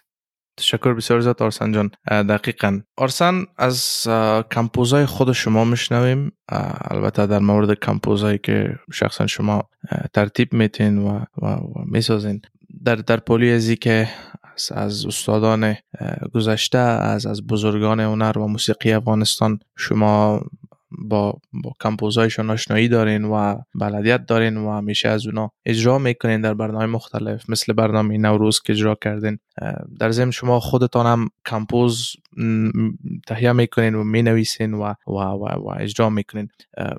تشکر 0.58 0.94
بسیار 0.94 1.20
زیاد 1.22 1.44
آرسن 1.44 1.72
جان. 1.72 1.92
دقیقا. 2.08 2.80
آرسن 2.98 3.46
از 3.58 4.08
کمپوزای 4.52 5.06
خود 5.06 5.32
شما 5.32 5.66
میشنویم. 5.66 6.32
البته 6.92 7.28
در 7.28 7.40
مورد 7.40 7.80
کمپوزایی 7.80 8.38
که 8.38 8.80
شخصا 8.94 9.28
شما 9.28 9.70
ترتیب 10.14 10.54
میتین 10.54 10.98
و, 10.98 11.20
و, 11.42 11.48
و 11.48 11.84
می‌سازین. 11.86 12.42
در 12.86 12.96
در 12.96 13.18
پولی 13.18 13.52
ازی 13.52 13.76
که 13.76 14.10
از 14.72 15.06
استادان 15.06 15.76
گذشته 16.34 16.78
از 16.78 17.26
از 17.26 17.48
بزرگان 17.48 18.00
هنر 18.00 18.38
و 18.38 18.48
موسیقی 18.48 18.92
افغانستان. 18.92 19.60
شما 19.78 20.42
با 20.92 21.40
با 21.64 21.72
کمپوزایشون 21.82 22.50
آشنایی 22.50 22.88
دارین 22.88 23.26
و 23.26 23.56
بلدیت 23.76 24.26
دارین 24.26 24.58
و 24.58 24.72
همیشه 24.78 25.10
از 25.10 25.26
اونا 25.26 25.52
اجرا 25.66 25.98
می‌کنین 25.98 26.42
در 26.42 26.54
برنامه 26.54 26.86
مختلف 26.86 27.50
مثل 27.50 27.74
برنامه 27.74 28.18
نوروز 28.18 28.62
که 28.62 28.74
اجرا 28.74 28.96
کردین. 28.96 29.40
در 30.00 30.12
ضمن 30.12 30.32
شما 30.32 30.60
خودتان 30.60 31.06
هم 31.06 31.30
کمپوز 31.46 32.14
تهیه 33.28 33.52
می‌کنین 33.52 33.96
و 33.96 34.04
می‌نویسین 34.04 34.74
و 34.74 34.94
و, 35.08 35.12
و, 35.12 35.46
و 35.46 35.74
اجرا 35.80 36.10
می‌کنین. 36.10 36.48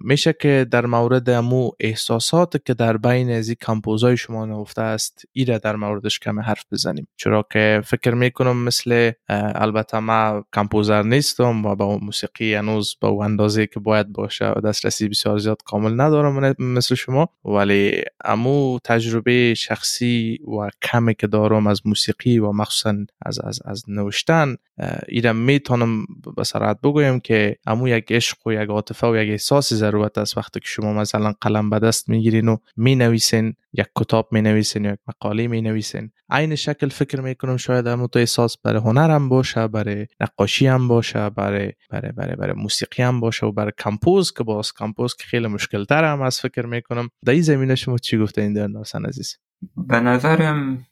میشه 0.01 0.33
که 0.33 0.67
در 0.71 0.87
مورد 0.87 1.31
امو 1.31 1.71
احساسات 1.81 2.67
که 2.67 2.75
در 2.75 2.97
بین 2.97 3.31
از 3.31 3.51
کمپوزای 3.51 4.17
شما 4.17 4.47
نفته 4.47 4.83
است 4.83 5.23
ایره 5.33 5.59
در 5.59 5.77
موردش 5.77 6.19
کم 6.19 6.41
حرف 6.41 6.65
بزنیم. 6.73 7.09
چرا 7.17 7.47
که 7.53 7.83
فکر 7.85 8.15
می‌کنم 8.15 8.57
مثل 8.57 9.13
البته 9.29 9.99
ما 9.99 10.45
کمپوزر 10.55 11.03
نیستم 11.03 11.67
و 11.67 11.75
با 11.75 11.99
موسیقی 11.99 12.55
هنوز 12.55 12.97
با 13.01 13.25
اندازه 13.25 13.67
که 13.67 13.81
باید 13.81 14.13
باشه 14.13 14.53
و 14.57 14.61
دسترسی 14.61 15.09
بسیار 15.09 15.39
زیاد 15.39 15.63
کامل 15.65 16.01
ندارم 16.01 16.55
مثل 16.59 16.95
شما. 16.95 17.29
ولی 17.45 18.03
امو 18.25 18.79
تجربه 18.85 19.55
شخصی 19.55 20.39
و 20.59 20.71
کمی 20.83 21.15
که 21.15 21.27
دارم 21.27 21.67
از 21.67 21.81
موسیقی 21.85 22.39
و 22.39 22.53
مخصوصا 22.53 22.97
از 23.23 23.39
از 23.39 23.61
از 23.65 23.85
نوشتن 23.89 24.57
ایرم 25.21 25.37
می‌تونم 25.37 26.07
به 26.37 26.45
سرعت 26.45 26.81
بگویم 26.81 27.21
که 27.21 27.57
امو 27.67 27.89
یک 27.89 28.13
عشق 28.13 28.47
و 28.47 28.53
یک 28.53 28.69
عاطفه 28.69 29.07
و 29.07 29.17
یک 29.17 29.31
احساس 29.31 29.73
ضرورت 29.73 30.19
است. 30.19 30.37
وقتی 30.39 30.61
که 30.61 30.67
شما 30.67 30.93
مثلا 30.93 31.33
قلم 31.41 31.71
به 31.71 31.79
دست 31.79 32.09
می‌گیرین 32.09 32.49
و 32.49 32.57
می 32.77 32.97
نویسین 32.97 33.55
یک 33.73 33.87
کتاب 33.97 34.29
می 34.33 34.43
نویسین 34.43 34.85
یک 34.85 34.99
مقاله 35.09 35.47
می 35.49 35.63
نویسین 35.63 36.11
عین 36.31 36.55
شکل 36.55 36.89
فکر 36.89 37.21
می‌کنم 37.21 37.57
شاید 37.57 37.87
امو 37.87 38.07
تو 38.07 38.19
احساس 38.19 38.57
برای 38.65 38.81
هنر 38.81 39.11
هم 39.11 39.29
باشه 39.29 39.69
برای 39.69 40.07
نقاشی 40.21 40.67
هم 40.67 40.89
باشه 40.89 41.31
برای 41.31 41.73
برای 41.91 42.13
برای, 42.13 42.37
برای 42.37 42.55
موسیقی 42.55 43.03
هم 43.03 43.21
باشه 43.21 43.47
و 43.47 43.53
برای 43.53 43.73
کمپوز 43.79 44.33
که 44.33 44.45
باز 44.45 44.73
کمپوز 44.73 45.15
که 45.15 45.25
خیلی 45.25 45.47
مشکل 45.47 45.85
تر 45.85 46.05
هم 46.05 46.23
از 46.23 46.41
فکر 46.41 46.67
می‌کنم. 46.67 47.09
در 47.25 47.33
این 47.33 47.43
زمینه 47.43 47.75
شما 47.75 47.99
چی 47.99 48.19
گفته 48.19 48.43
این 48.43 48.53
در 48.53 48.67
ناسن 48.67 49.05
عزیز؟ 49.05 49.37
به 49.77 50.01
نظرم 50.01 50.87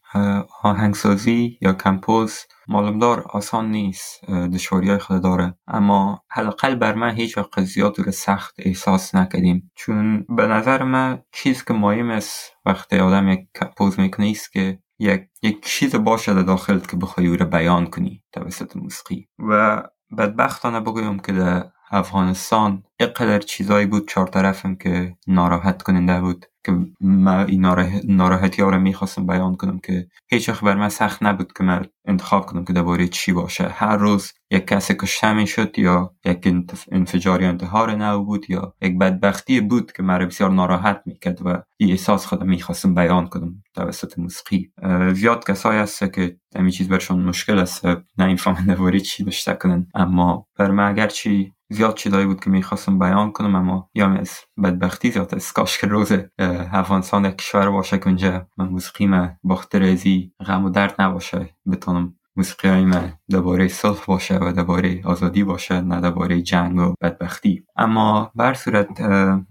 آهنگسازی 0.63 1.57
یا 1.61 1.73
کمپوز 1.73 2.39
معلومدار 2.67 3.21
آسان 3.21 3.71
نیست 3.71 4.25
دشواری 4.31 4.97
خود 4.97 5.23
داره. 5.23 5.55
اما 5.67 6.23
حداقل 6.31 6.75
بر 6.75 6.93
من 6.93 7.15
هیچ 7.15 7.37
وقت 7.37 7.61
زیاد 7.61 7.99
رو 7.99 8.11
سخت 8.11 8.55
احساس 8.57 9.15
نکردیم. 9.15 9.71
چون 9.75 10.25
به 10.29 10.47
نظر 10.47 10.83
من 10.83 11.21
چیز 11.31 11.63
که 11.63 11.73
مهم 11.73 12.09
است 12.09 12.51
وقتی 12.65 12.97
آدم 12.97 13.27
یک 13.27 13.47
کمپوز 13.59 13.99
می‌کنه 13.99 14.29
است 14.29 14.51
که 14.51 14.79
یک, 14.99 15.21
یک 15.41 15.65
چیز 15.65 15.95
باشه 15.95 16.33
در 16.33 16.41
داخل 16.41 16.79
که 16.79 16.97
بخوای 16.97 17.37
رو 17.37 17.45
بیان 17.45 17.85
کنی 17.85 18.23
توسط 18.31 18.77
موسیقی. 18.77 19.27
و 19.39 19.83
بدبختانه 20.17 20.79
بگویم 20.79 21.19
که 21.19 21.31
در 21.31 21.65
افغانستان 21.91 22.83
اقدر 22.99 23.39
چیزایی 23.39 23.85
بود 23.85 24.07
چهار 24.07 24.27
طرفم 24.27 24.75
که 24.75 25.15
ناراحت 25.27 25.81
کننده 25.81 26.21
بود 26.21 26.45
که 26.65 26.77
من 27.01 27.45
این 27.47 27.65
ناراحتی 28.03 28.61
ها 28.61 28.69
رو 28.69 28.79
می‌خواستم 28.79 29.27
بیان 29.27 29.55
کنم 29.55 29.79
که 29.79 30.07
هیچ 30.27 30.49
وقت 30.49 30.63
بر 30.63 30.75
من 30.75 30.89
سخت 30.89 31.23
نبود 31.23 31.53
که 31.53 31.63
من 31.63 31.85
انتخاب 32.05 32.45
کنم 32.45 32.65
که 32.65 32.73
درباره 32.73 33.07
چی 33.07 33.31
باشه. 33.31 33.69
هر 33.69 33.97
روز 33.97 34.33
یک 34.51 34.67
کسی 34.67 34.93
کشته 34.93 35.33
می‌شد 35.33 35.79
یا 35.79 36.15
یک 36.25 36.53
انفجار 36.91 37.41
یا 37.41 37.49
انتحار 37.49 37.95
نو 37.95 38.23
بود 38.23 38.49
یا 38.49 38.73
یک 38.81 38.97
بدبختی 38.97 39.61
بود 39.61 39.91
که 39.91 40.03
مرا 40.03 40.25
بسیار 40.25 40.49
ناراحت 40.49 41.01
می‌کرد 41.05 41.45
و 41.45 41.61
این 41.77 41.91
احساس 41.91 42.25
خودم 42.25 42.49
می‌خواستم 42.49 42.95
بیان 42.95 43.27
کنم 43.27 43.63
توسط 43.75 44.19
موسیقی. 44.19 44.71
زیاد 45.13 45.47
کسایی 45.47 45.79
هست 45.79 46.13
که 46.13 46.37
همین 46.55 46.71
چیز 46.71 46.89
برشون 46.89 47.19
مشکل 47.19 47.59
است 47.59 47.85
نمی‌فهمن 48.17 48.65
درباره 48.65 48.99
چی 48.99 49.23
داشته 49.23 49.53
کنن. 49.53 49.87
اما 49.95 50.47
بر 50.57 50.71
من 50.71 50.89
اگرچی 50.89 51.53
زیاد 51.71 51.95
چیزایی 51.95 52.25
بود 52.25 52.39
که 52.39 52.49
می‌خواستم 52.49 52.99
بیان 52.99 53.31
کنم 53.31 53.55
اما 53.55 53.89
یا 53.93 54.07
از 54.07 54.31
بدبختی 54.63 55.11
زیاد 55.11 55.35
از 55.35 55.53
کاش 55.53 55.77
که 55.77 55.87
روز 55.87 56.11
افغانستان 56.39 57.31
کشور 57.31 57.69
باشه 57.69 57.99
اونجا 58.05 58.47
من 58.57 58.69
موسیقی 58.69 59.07
من 59.07 59.37
باختر 59.43 59.83
ازی 59.83 60.33
غم 60.45 60.65
و 60.65 60.69
درد 60.69 61.01
نباشه 61.01 61.49
بتونم 61.71 62.18
موسیقی 62.39 62.67
های 62.67 62.85
من 62.85 63.13
درباره 63.29 63.67
صلح 63.67 64.05
باشه 64.07 64.37
و 64.37 64.53
درباره 64.53 65.01
آزادی 65.05 65.43
باشه 65.43 65.81
نه 65.81 66.01
درباره 66.01 66.41
جنگ 66.41 66.77
و 66.77 66.93
بدبختی. 67.01 67.63
اما 67.75 68.31
بر 68.35 68.53
صورت 68.53 69.01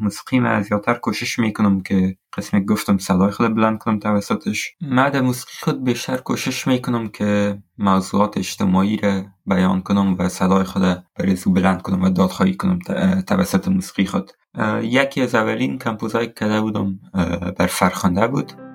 موسیقی 0.01 0.41
من 0.41 0.63
زیادتر 0.63 0.95
کوشش 0.95 1.39
می‌کنم 1.39 1.81
که 1.81 2.17
قسم 2.37 2.61
گفتم 2.61 2.99
صدای 2.99 3.31
خود 3.31 3.55
بلند 3.55 3.79
کنم 3.79 3.99
توسطش. 3.99 4.75
من 4.81 5.11
در 5.11 5.21
موسیقی 5.21 5.53
خود 5.63 5.85
بیشتر 5.85 6.17
کوشش 6.17 6.67
می‌کنم 6.67 7.09
که 7.09 7.59
موضوعات 7.79 8.39
اجتماعی 8.39 8.97
را 8.97 9.23
بیان 9.47 9.83
کنم 9.83 10.17
و 10.19 10.29
صدای 10.29 10.65
خود 10.65 10.83
برای 11.19 11.37
بلند 11.47 11.83
کنم 11.83 12.03
و 12.03 12.11
دادخواهی 12.11 12.55
کنم 12.57 12.79
توسط 13.27 13.69
موسیقی 13.69 14.07
خود. 14.07 14.31
یکی 14.83 15.23
از 15.23 15.35
اولین 15.35 15.79
کمپوزهای 15.79 16.27
که 16.27 16.33
کرده 16.33 16.61
بودم 16.61 16.99
بر 17.59 17.67
فرخنده 17.67 18.27
بود. 18.27 18.68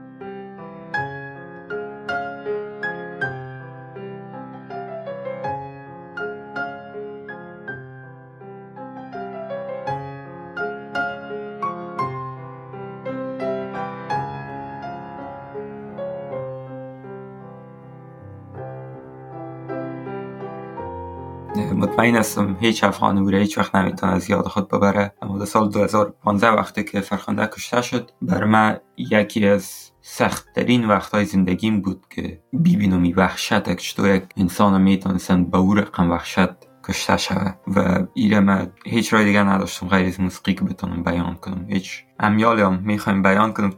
مطمئن 21.57 22.15
هستم 22.15 22.57
هیچ 22.59 22.83
افغان 22.83 23.17
او 23.17 23.29
هیچ 23.29 23.57
وقت 23.57 23.75
نمی‌تونه 23.75 24.11
از 24.11 24.29
یاد 24.29 24.47
خود 24.47 24.67
ببره. 24.67 25.13
اما 25.21 25.37
در 25.37 25.45
سال 25.45 25.69
2015 25.69 26.49
وقتی 26.49 26.83
که 26.83 27.01
فرخنده 27.01 27.47
کشته 27.47 27.81
شد 27.81 28.11
بر 28.21 28.43
من 28.43 28.79
یکی 28.97 29.47
از 29.47 29.91
سختترین 30.01 30.85
وقتهای 30.85 31.25
زندگیم 31.25 31.81
بود 31.81 32.05
که 32.09 32.41
ببینم 32.53 33.13
وحشت. 33.15 33.75
چطور 33.75 34.15
یک 34.15 34.23
انسان 34.37 34.81
می‌تونستن 34.81 35.43
به 35.43 35.57
او 35.57 35.73
رقم 35.73 36.11
وحشت 36.11 36.49
کشته 36.87 37.17
شوه 37.17 37.53
و 37.67 38.05
ایره 38.13 38.39
من 38.39 38.71
هیچ 38.85 39.13
رای 39.13 39.25
دیگه 39.25 39.43
نداشتم 39.43 39.87
غیر 39.87 40.07
از 40.07 40.19
موسیقی 40.19 40.53
که 40.53 40.63
بتونم 40.63 41.03
بیان 41.03 41.35
کنم. 41.35 41.65
هیچ 41.69 42.03
امیال 42.19 42.59
هم 42.59 42.81
می‌خوایم 42.83 43.21
بیان 43.21 43.53
کنم. 43.53 43.73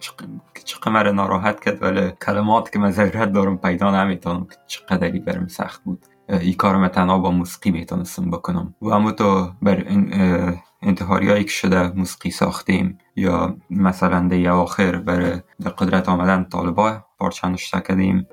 چه 0.66 0.78
قمر 0.82 1.12
ناراحت 1.12 1.60
کرد 1.60 1.84
ولی 1.84 2.12
کلمات 2.26 2.72
که 2.72 2.80
من 2.80 2.92
ضرورت 2.92 3.32
دارم 3.32 3.58
پیدا 3.58 4.04
نمی‌تونم. 4.04 4.46
که 4.46 4.56
چقدری 4.68 5.20
برم 5.20 5.48
سخت 5.48 5.84
بود. 5.84 6.06
ای 6.30 6.54
کارم 6.54 6.88
تنها 6.88 7.20
با 7.20 7.32
موسیقی 7.32 7.72
می‌تونستم 7.72 8.32
بکنم. 8.32 8.76
و 8.82 8.90
اما 8.90 9.12
تو 9.12 9.52
بر 9.62 9.76
این 9.76 10.14
انتحاری 10.82 11.30
هایی 11.30 11.44
که 11.44 11.50
شده 11.50 11.92
موسیقی 11.92 12.32
ساختیم 12.32 12.98
یا 13.16 13.58
مثلا 13.70 14.28
ده 14.28 14.52
آخر 14.52 14.96
بر 14.96 15.20
قدرت 15.78 16.10
آمدن 16.10 16.44
طالبا 16.44 17.04
پارچه 17.20 17.48
نشته 17.48 17.82
کردیم. 17.82 18.28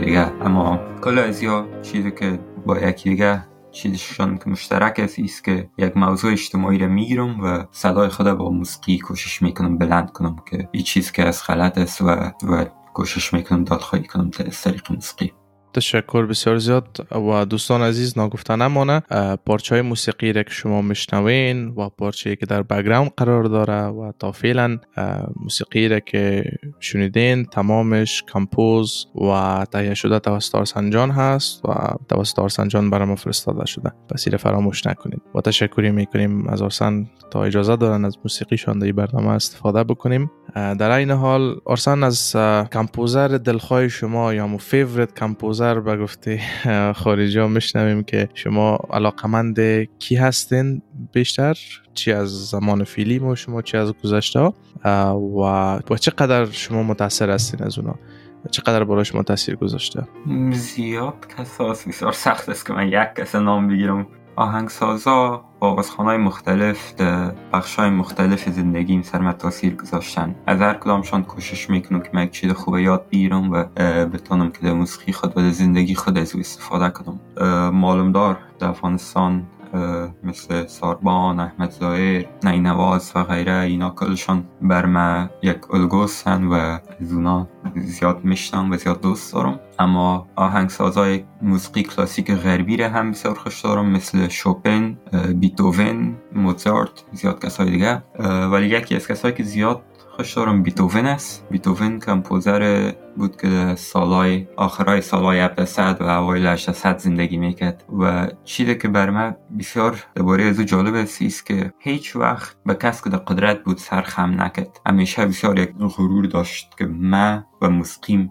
دیگه. 0.00 0.44
اما 0.44 0.80
کل 1.04 1.18
از 1.18 1.42
یا 1.42 1.68
چیزی 1.82 2.10
که 2.10 2.38
با 2.66 2.78
یکی 2.78 3.10
دیگه 3.10 3.44
چیزشان 3.70 4.38
که 4.38 4.50
مشترک 4.50 4.98
است 4.98 5.44
که 5.44 5.70
یک 5.78 5.96
موضوع 5.96 6.32
اجتماعی 6.32 6.78
رو 6.78 6.88
می‌گیرم 6.88 7.40
و 7.40 7.64
صدای 7.70 8.08
خود 8.08 8.32
با 8.32 8.50
موسیقی 8.50 8.98
کوشش 8.98 9.42
می‌کنم 9.42 9.78
بلند 9.78 10.12
کنم 10.12 10.36
که 10.50 10.68
این 10.72 10.82
چیز 10.82 11.12
که 11.12 11.24
از 11.24 11.42
غلط 11.46 11.78
است 11.78 12.02
و, 12.02 12.06
و 12.42 12.64
کوشش 12.94 13.34
می‌کنم 13.34 13.64
دادخواهی 13.64 14.04
کنم 14.04 14.30
از 14.46 14.62
طریق 14.62 14.92
موسیقی. 14.92 15.32
تشکر 15.74 16.26
بسیار 16.26 16.58
زیاد 16.58 17.06
و 17.12 17.44
دوستان 17.44 17.82
عزیز 17.82 18.18
ناگفته 18.18 18.56
نمانه. 18.56 19.00
پارچه 19.46 19.74
های 19.74 19.82
موسیقی 19.82 20.32
را 20.32 20.42
که 20.42 20.50
شما 20.50 20.82
میشنوین 20.82 21.68
و 21.68 21.88
پارچه 21.88 22.36
که 22.36 22.46
در 22.46 22.62
بگراند 22.62 23.10
قرار 23.16 23.44
داره 23.44 23.82
و 23.82 24.12
تا 24.18 24.32
فعلا 24.32 24.78
موسیقی 25.36 25.88
را 25.88 26.00
که 26.00 26.44
شنیدین 26.80 27.44
تمامش 27.44 28.22
compose 28.32 29.06
و 29.30 29.64
تهیه 29.72 29.94
شده 29.94 30.18
توسط 30.18 30.54
آرسنجان 30.54 31.10
هست 31.10 31.64
و 31.64 31.74
توسط 32.08 32.38
آرسنجان 32.38 32.90
برای 32.90 33.08
ما 33.08 33.16
فرستاده 33.16 33.66
شده. 33.66 33.92
پس 34.10 34.26
ایره 34.26 34.38
فراموش 34.38 34.86
نکنید. 34.86 35.22
و 35.34 35.40
تشکری 35.40 35.90
می‌کنیم 35.90 36.46
از 36.48 36.62
آرسن 36.62 37.10
تا 37.30 37.44
اجازه 37.44 37.76
دارن 37.76 38.04
از 38.04 38.18
موسیقی 38.24 38.56
در 38.56 38.92
برنامه 38.92 39.28
استفاده 39.28 39.84
بکنیم. 39.84 40.30
در 40.54 40.90
این 40.90 41.10
حال 41.10 41.60
آرسن 41.64 42.02
از 42.02 42.36
composer 42.72 43.28
دلخواه 43.28 43.88
شما 43.88 44.34
یا 44.34 44.46
my 44.46 44.58
favorite 44.58 45.18
composer 45.18 45.61
نظر 45.62 45.80
به 45.80 45.96
گفته 45.96 46.40
خارجی 46.92 47.38
ها 47.38 47.48
میشنویم 47.48 48.02
که 48.02 48.28
شما 48.34 48.78
علاقمند 48.90 49.60
کی 49.98 50.16
هستین؟ 50.16 50.82
بیشتر 51.12 51.58
چی 51.94 52.12
از 52.12 52.48
زمان 52.50 52.84
فیلم 52.84 53.26
و 53.26 53.36
شما 53.36 53.62
چی 53.62 53.76
از 53.76 53.92
گذشته 54.04 54.40
و 54.40 54.52
با 55.86 55.96
چقدر 56.00 56.50
شما 56.50 56.82
متاثر 56.82 57.30
هستین 57.30 57.62
از 57.62 57.78
اونا؟ 57.78 57.94
چقدر 58.50 58.84
برای 58.84 59.04
شما 59.04 59.22
تاثیر 59.22 59.56
گذاشته؟ 59.56 60.02
زیاد 60.52 61.26
کساس 61.38 61.88
بسیار 61.88 62.12
سخت 62.12 62.48
است 62.48 62.66
که 62.66 62.72
من 62.72 62.88
یک 62.88 63.08
کس 63.16 63.34
نام 63.34 63.68
بگیرم. 63.68 64.06
آهنگسازا 64.36 65.44
با 65.62 65.82
های 65.98 66.16
مختلف 66.16 66.94
در 66.94 67.32
بخش 67.52 67.76
های 67.76 67.90
مختلف 67.90 68.48
زندگیم 68.48 69.02
سر 69.02 69.18
من 69.18 69.32
تاثیر 69.32 69.74
گذاشتن. 69.74 70.34
از 70.46 70.60
هر 70.60 70.74
کدامشان 70.74 71.24
کوشش 71.24 71.70
می‌کنم 71.70 72.00
که 72.00 72.10
من 72.12 72.22
یک 72.24 72.30
چیز 72.30 72.52
خوبه 72.52 72.82
یاد 72.82 73.06
بگیرم 73.12 73.52
و 73.52 73.64
بتونم 74.04 74.50
که 74.50 74.58
در 74.62 74.72
موسیقی 74.72 75.12
خود 75.12 75.38
و 75.38 75.40
در 75.40 75.50
زندگی 75.50 75.94
خود 75.94 76.18
از 76.18 76.34
او 76.34 76.40
استفاده 76.40 76.90
کنم. 76.90 77.20
معلومدار 77.70 78.38
در 78.58 78.68
افغانستان 78.68 79.46
مثل 80.24 80.66
ساربان، 80.66 81.40
احمد 81.40 81.70
زایر، 81.70 82.28
نینواز 82.44 83.12
و 83.14 83.22
غیره 83.22 83.54
اینا 83.54 83.90
کلشان 83.90 84.44
بر 84.62 84.86
من 84.86 85.30
یک 85.42 85.74
الگوستن 85.74 86.44
و 86.44 86.54
از 86.54 86.78
زیاد 87.76 88.24
میشنم 88.24 88.70
و 88.70 88.76
زیاد 88.76 89.00
دوست 89.00 89.32
دارم. 89.32 89.60
اما 89.78 90.28
آهنگسازای 90.36 91.24
موسیقی 91.42 91.82
کلاسیک 91.82 92.30
غربی 92.30 92.76
را 92.76 92.88
هم 92.88 93.10
بسیار 93.10 93.34
خوش 93.34 93.60
دارم 93.60 93.90
مثل 93.90 94.28
شوپن، 94.28 94.98
بیتوون، 95.34 96.16
موزارت 96.32 97.04
زیاد 97.12 97.44
کسای 97.44 97.70
دیگه. 97.70 98.02
ولی 98.52 98.66
یکی 98.66 98.96
از 98.96 99.08
کسایی 99.08 99.34
که 99.34 99.42
زیاد 99.42 99.82
خوش 100.16 100.34
دارم 100.34 100.62
بیتوون 100.62 101.06
است. 101.06 101.46
بیتوون 101.50 102.00
کمپوزر 102.00 102.92
بود 103.16 103.36
که 103.40 103.74
سالای 103.74 104.46
آخرای 104.56 105.00
سالای 105.00 105.40
700 105.40 105.96
و 106.00 106.04
اوایل 106.04 106.46
800 106.46 106.98
زندگی 106.98 107.36
می‌کرد. 107.36 107.84
و 108.00 108.28
چیزی 108.44 108.74
که 108.74 108.88
بر 108.88 109.10
من 109.10 109.36
بسیار 109.58 110.04
درباره 110.14 110.44
از 110.44 110.60
جالب 110.60 110.94
است 110.94 111.46
که 111.46 111.72
هیچ 111.78 112.16
وقت 112.16 112.56
به 112.66 112.74
کس 112.74 113.04
که 113.04 113.10
در 113.10 113.18
قدرت 113.18 113.64
بود 113.64 113.78
سر 113.78 114.02
خم 114.02 114.42
نکرد. 114.42 114.80
همیشه 114.86 115.26
بسیار 115.26 115.58
یک 115.58 115.70
غرور 115.78 116.26
داشت 116.26 116.78
که 116.78 116.86
من 116.86 117.44
و 117.62 117.70
موسیقیم 117.70 118.30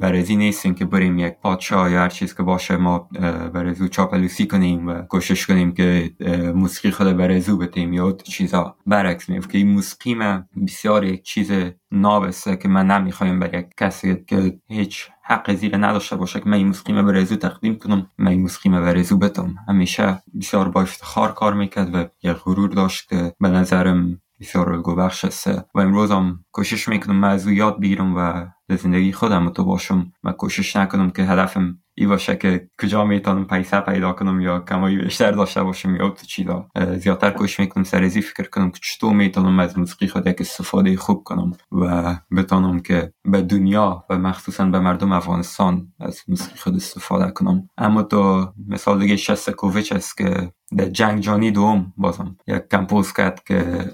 برزی 0.00 0.36
نیستیم 0.36 0.74
که 0.74 0.84
بریم 0.84 1.18
یک 1.18 1.34
پادشاه 1.42 1.90
یا 1.90 2.00
هر 2.00 2.08
چیز 2.08 2.34
که 2.34 2.42
باشه 2.42 2.76
ما 2.76 3.08
برزو 3.54 3.88
چاپلوسی 3.88 4.46
کنیم 4.46 4.88
و 4.88 5.02
کوشش 5.02 5.46
کنیم 5.46 5.72
که 5.72 6.10
موسیقی 6.54 6.90
خود 6.90 7.16
برزو 7.16 7.56
بتیم 7.56 7.92
یا 7.92 8.12
چیزا. 8.12 8.76
برعکس 8.86 9.28
میفت 9.28 9.50
که 9.50 9.58
این 9.58 9.68
موسیقی 9.68 10.14
من 10.14 10.46
بسیار 10.66 11.04
یک 11.04 11.22
چیز 11.22 11.52
نابسته 11.92 12.56
که 12.56 12.68
من 12.68 12.86
نمی‌خوایم 12.86 13.40
به 13.40 13.50
یک 13.54 13.66
کسی 13.78 14.16
که 14.26 14.58
هیچ 14.68 15.08
حق 15.24 15.54
زیر 15.54 15.76
نداشته 15.76 16.16
باشه 16.16 16.40
که 16.40 16.48
من 16.48 16.56
این 16.56 16.66
موسیقی 16.66 17.02
به 17.02 17.12
رزو 17.12 17.36
تقدیم 17.36 17.78
کنم 17.78 18.06
من 18.18 18.30
این 18.30 18.40
موسیقی 18.40 18.68
به 18.68 18.92
رزو 18.92 19.18
بتم 19.18 19.54
همیشه 19.68 20.22
بسیار 20.40 20.68
با 20.68 20.82
افتخار 20.82 21.32
کار 21.32 21.54
می‌کرد 21.54 21.94
و 21.94 22.04
یک 22.22 22.36
غرور 22.36 22.70
داشت 22.70 23.08
که 23.08 23.32
به 23.40 23.48
نظرم 23.48 24.20
بسیار 24.40 24.72
الگو 24.72 24.94
بخش 24.94 25.24
است 25.24 25.48
و 25.74 25.80
امروز 25.80 26.10
هم 26.10 26.44
کوشش 26.52 26.88
می‌کنم 26.88 27.16
من 27.16 27.28
از 27.28 27.46
بگیرم 27.46 28.16
و 28.16 28.46
در 28.70 28.76
زندگی 28.76 29.12
خودم 29.12 29.48
تو 29.48 29.64
باشم 29.64 30.12
و 30.24 30.32
کوشش 30.32 30.76
نکنم 30.76 31.10
که 31.10 31.22
هدفم 31.22 31.78
ای 31.94 32.06
باشه 32.06 32.36
که 32.36 32.68
کجا 32.82 33.04
می‌تونم 33.04 33.44
پیسه 33.44 33.80
پیدا 33.80 34.12
کنم 34.12 34.40
یا 34.40 34.60
کمایی 34.60 34.96
بیشتر 34.96 35.30
داشته 35.30 35.62
باشم 35.62 35.96
یا 35.96 36.08
تو 36.08 36.26
چیزا 36.26 36.68
زیادتر 36.96 37.30
کوشش 37.30 37.60
می‌کنم 37.60 37.84
سرزی 37.84 38.22
فکر 38.22 38.48
کنم 38.48 38.70
که 38.70 38.78
چطور 38.82 39.12
می‌تونم 39.12 39.58
از 39.58 39.78
موسیقی 39.78 40.06
خود 40.06 40.26
یک 40.26 40.40
استفاده 40.40 40.96
خوب 40.96 41.24
کنم 41.24 41.52
و 41.72 42.16
بتونم 42.36 42.80
که 42.80 43.12
به 43.24 43.42
دنیا 43.42 44.04
و 44.10 44.18
مخصوصا 44.18 44.64
به 44.64 44.80
مردم 44.80 45.12
افغانستان 45.12 45.92
از 46.00 46.20
موسیقی 46.28 46.58
خود 46.58 46.76
استفاده 46.76 47.30
کنم 47.30 47.68
اما 47.78 48.02
تو 48.02 48.52
مثال 48.68 48.98
دیگه 48.98 49.16
شستکوویچ 49.16 49.92
است 49.92 50.16
که 50.16 50.52
در 50.76 50.84
جنگ 50.84 51.20
جانی 51.20 51.50
دوم 51.50 51.92
بازم 51.96 52.36
یک 52.46 52.62
کمپوز 52.70 53.12
کرد 53.12 53.44
که 53.44 53.90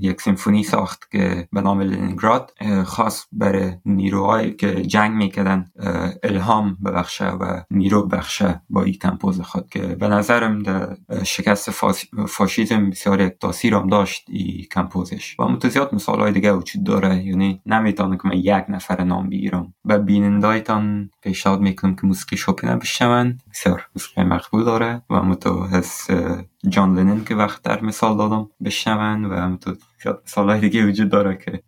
یک 0.00 0.20
سیمفونی 0.20 0.62
ساخت 0.62 1.10
که 1.10 1.48
به 1.52 1.60
نام 1.60 1.80
لنینگراد 1.80 2.52
خاص 2.84 3.26
برای 3.32 3.72
نیروهایی 3.84 4.52
که 4.52 4.82
جنگ 4.82 5.16
می‌کردن 5.16 5.64
الهام 6.22 6.76
ببخشه 6.84 7.27
و 7.36 7.62
نیرو 7.70 8.06
بخشه 8.06 8.60
با 8.70 8.82
این 8.82 8.94
کمپوز 8.94 9.40
خود 9.40 9.68
که 9.70 9.80
به 9.80 10.08
نظرم 10.08 10.62
در 10.62 10.96
شکست 11.24 11.70
فاشیزم 12.28 12.90
بسیار 12.90 13.20
یک 13.20 13.32
تاثیر 13.40 13.74
هم 13.74 13.88
داشت 13.88 14.26
این 14.28 14.66
کمپوزش. 14.72 15.40
و 15.40 15.56
تو 15.56 15.68
زیاد 15.68 15.94
مثال 15.94 16.20
های 16.20 16.32
دیگه 16.32 16.52
وجود 16.52 16.84
داره 16.84 17.24
یعنی 17.24 17.60
نمی‌تونه 17.66 18.16
که 18.16 18.28
من 18.28 18.36
یک 18.36 18.64
نفر 18.68 19.04
نام 19.04 19.28
بگیرم. 19.28 19.74
و 19.84 19.98
بینندایتان 19.98 21.10
پیشنهاد 21.22 21.60
می‌کنم 21.60 21.94
که 21.94 22.06
موسیقی 22.06 22.36
شوپین 22.36 22.76
بشنون 22.76 23.38
بسیار 23.50 23.88
موسیقی 23.96 24.22
مقبول 24.22 24.64
داره 24.64 25.02
و 25.10 25.22
متو 25.22 25.66
جان 26.68 26.98
لنن 26.98 27.24
که 27.24 27.34
وقت 27.34 27.62
در 27.62 27.80
مثال 27.80 28.16
دادم 28.16 28.48
بشنون 28.64 29.24
و 29.24 29.34
همونطور 29.34 29.76
زیاد 30.02 30.60
دیگه 30.60 30.86
وجود 30.86 31.08
داره 31.08 31.36
که 31.36 31.62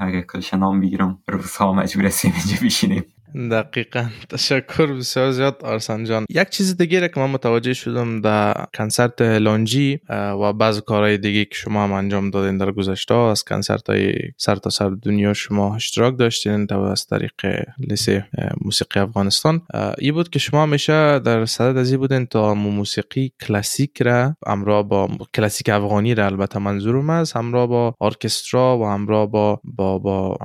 اگه 0.00 0.22
کلش 0.22 0.54
نام 0.54 0.80
بگیرم 0.80 1.18
روزها 1.28 1.72
مجبور 1.72 2.06
هستیم 2.06 2.32
اینجا 2.36 2.66
بشینیم. 2.66 3.04
دقیقا. 3.36 4.08
تشکر 4.28 4.86
بسیار 4.86 5.30
زیاد 5.30 5.56
آرسان 5.64 6.04
جان. 6.04 6.26
یک 6.30 6.48
چیز 6.48 6.76
دیگه 6.76 7.08
که 7.08 7.20
من 7.20 7.30
متوجه 7.30 7.72
شدم 7.72 8.20
در 8.20 8.64
کنسرت 8.76 9.22
لانجی 9.22 10.00
و 10.10 10.52
بعض 10.52 10.80
کارهای 10.80 11.18
دیگه 11.18 11.44
که 11.44 11.54
شما 11.54 11.84
هم 11.84 11.92
انجام 11.92 12.30
دادین 12.30 12.58
در 12.58 12.72
گذشته 12.72 13.14
از 13.14 13.44
کنسرت 13.44 13.90
های 13.90 14.12
سر 14.36 14.56
تا 14.56 14.70
سر 14.70 14.90
دنیا 15.02 15.34
شما 15.34 15.74
اشتراک 15.74 16.18
داشتین 16.18 16.66
از 16.72 17.06
طریق 17.06 17.32
لیسه 17.78 18.26
موسیقی 18.64 19.00
افغانستان. 19.00 19.62
ای 19.98 20.12
بود 20.12 20.30
که 20.30 20.38
شما 20.38 20.62
همیشه 20.62 21.18
در 21.18 21.46
صدد 21.46 21.76
ازی 21.76 21.96
بودین 21.96 22.26
تا 22.26 22.54
موسیقی 22.54 23.32
کلاسیک 23.40 24.02
را 24.02 24.36
همراه 24.46 24.82
با 24.82 25.08
کلاسیک 25.34 25.68
افغانی 25.68 26.14
را 26.14 26.26
البته 26.26 26.58
منظورم 26.58 27.10
است 27.10 27.36
همراه 27.36 27.66
با 27.66 27.94
ارکسترا 28.00 28.78
و 28.78 28.86
همراه 28.86 29.30
با 29.30 29.60
با 29.64 29.98
با 29.98 30.38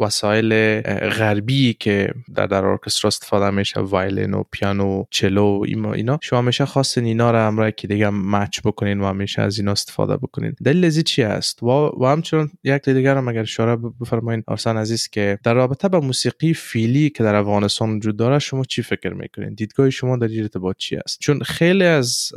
وسایل 0.00 0.80
غربی 1.08 1.74
که 1.74 2.14
در 2.34 2.46
در 2.46 2.64
ارکسترا 2.64 3.08
استفاده 3.08 3.50
میشه 3.50 3.80
وایلین 3.80 4.34
و 4.34 4.42
پیانو 4.52 5.04
چلو 5.10 5.64
اینا. 5.94 6.18
شما 6.22 6.38
همیشه 6.38 6.66
خواستین 6.66 7.04
اینا 7.04 7.30
رو 7.30 7.38
همراه 7.38 7.70
که 7.70 7.88
دیگه 7.88 8.10
مچ 8.10 8.60
بکنین 8.64 9.00
و 9.00 9.06
همیشه 9.06 9.42
از 9.42 9.58
اینا 9.58 9.72
استفاده 9.72 10.16
بکنین. 10.16 10.54
دلیل 10.64 10.84
ازی 10.84 11.02
چی 11.02 11.22
است؟ 11.22 11.62
و, 11.62 11.66
و 12.00 12.06
همچنان 12.06 12.50
یک 12.64 12.88
دیگر 12.88 13.16
هم 13.16 13.28
اگر 13.28 13.40
اشاره 13.40 13.76
بفرمایین 13.76 14.42
آرسان 14.46 14.76
عزیز 14.76 15.08
که 15.08 15.38
در 15.44 15.54
رابطه 15.54 15.88
با 15.88 16.00
موسیقی 16.00 16.54
فیلی 16.54 17.10
که 17.10 17.24
در 17.24 17.34
افغانستان 17.34 17.96
وجود 17.96 18.16
داره 18.16 18.38
شما 18.38 18.64
چی 18.64 18.82
فکر 18.82 19.12
می‌کنین؟ 19.12 19.54
دیدگاه 19.54 19.90
شما 19.90 20.16
در 20.16 20.28
ارتباط 20.40 20.76
چی 20.76 20.96
است؟ 20.96 21.18
چون 21.20 21.40
خیلی 21.40 21.84
از 21.84 22.32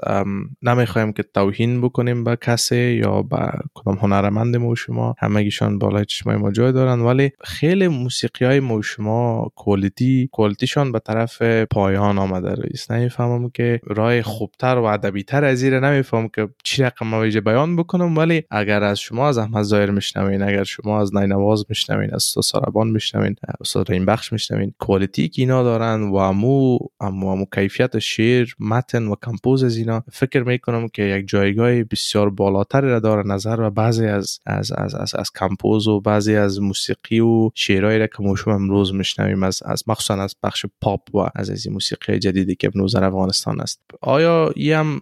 نمی‌خوایم 0.61 1.13
که 1.13 1.23
توهین 1.23 1.81
بکنیم 1.81 2.23
به 2.23 2.37
کسی 2.41 2.77
یا 2.77 3.21
به 3.21 3.51
کدام 3.73 3.95
هنرمند 3.95 4.55
ما 4.55 4.75
شما. 4.75 5.15
همگیشان 5.19 5.79
بالای 5.79 6.05
چشمای 6.05 6.35
ما 6.35 6.51
جای 6.51 6.71
دارن. 6.71 6.99
ولی 6.99 7.31
خیلی 7.43 7.87
موسیقی 7.87 8.45
های 8.45 8.59
ما 8.59 8.81
شما 8.81 9.51
کوالیتی 9.71 10.29
کوالیتیشان 10.31 10.91
به 10.91 10.99
طرف 10.99 11.41
پایان 11.41 12.17
آمده 12.17 12.49
رئیس. 12.49 12.91
نمی‌فهمم 12.91 13.49
که 13.49 13.79
راه 13.83 14.21
خوبتر 14.21 14.75
و 14.75 14.83
ادبیتر 14.83 15.43
از 15.43 15.63
این 15.63 15.73
نمی‌فهمم 15.73 16.27
که 16.27 16.49
چی 16.63 16.83
رقم 16.83 17.07
مویجه 17.07 17.41
بیان 17.41 17.75
بکنم 17.75 18.17
ولی 18.17 18.43
اگر 18.51 18.83
از 18.83 18.99
شما 18.99 19.27
از 19.27 19.37
احمد 19.37 19.63
ظاهر 19.63 19.89
میشنوین 19.89 20.41
اگر 20.41 20.63
شما 20.63 21.01
از 21.01 21.15
نینواز 21.15 21.65
میشنوین 21.69 22.13
از 22.13 22.23
ساربان 22.23 22.87
میشنوین 22.87 23.35
استاد 23.61 23.91
این 23.91 24.05
بخش 24.05 24.33
میشنوین 24.33 24.73
کوالیتی 24.79 25.29
که 25.29 25.41
اینا 25.41 25.63
دارن 25.63 26.03
و 26.03 26.15
امو 26.15 26.77
امو, 26.99 27.27
امو 27.27 27.45
کیفیت 27.55 27.99
شعر 27.99 28.47
متن 28.59 29.07
و 29.07 29.15
کمپوز 29.25 29.63
از 29.63 29.77
اینا 29.77 30.03
فکر 30.11 30.43
می‌کنم 30.43 30.87
که 30.87 31.03
یک 31.03 31.27
جایگاه 31.27 31.83
بسیار 31.83 32.29
بالاتر 32.29 32.81
را 32.81 32.99
داره 32.99 33.27
نظر 33.27 33.59
و 33.59 33.69
بعضی 33.69 34.05
از 34.05 34.39
از 34.45 34.71
از 34.71 34.95
از, 34.95 35.15
از 35.15 35.31
کمپوز 35.39 35.87
و 35.87 36.01
بعضی 36.01 36.35
از 36.35 36.61
موسیقی 36.61 37.19
و 37.19 37.49
شعرهایی 37.55 37.99
را 37.99 38.07
که 38.07 38.23
ما 38.23 38.35
شما 38.35 38.53
امروز 38.53 38.93
میشنویم 38.93 39.43
از 39.43 39.60
از 39.65 39.83
مخصوصا 39.87 40.23
از 40.23 40.35
بخش 40.43 40.65
پاپ 40.81 41.15
و 41.15 41.29
از 41.35 41.49
از 41.49 41.69
موسیقی 41.69 42.19
جدیدی 42.19 42.55
که 42.55 42.71
در 42.93 43.03
افغانستان 43.03 43.61
است. 43.61 43.81
آیا 44.01 44.51
ای 44.55 44.71
هم 44.71 44.99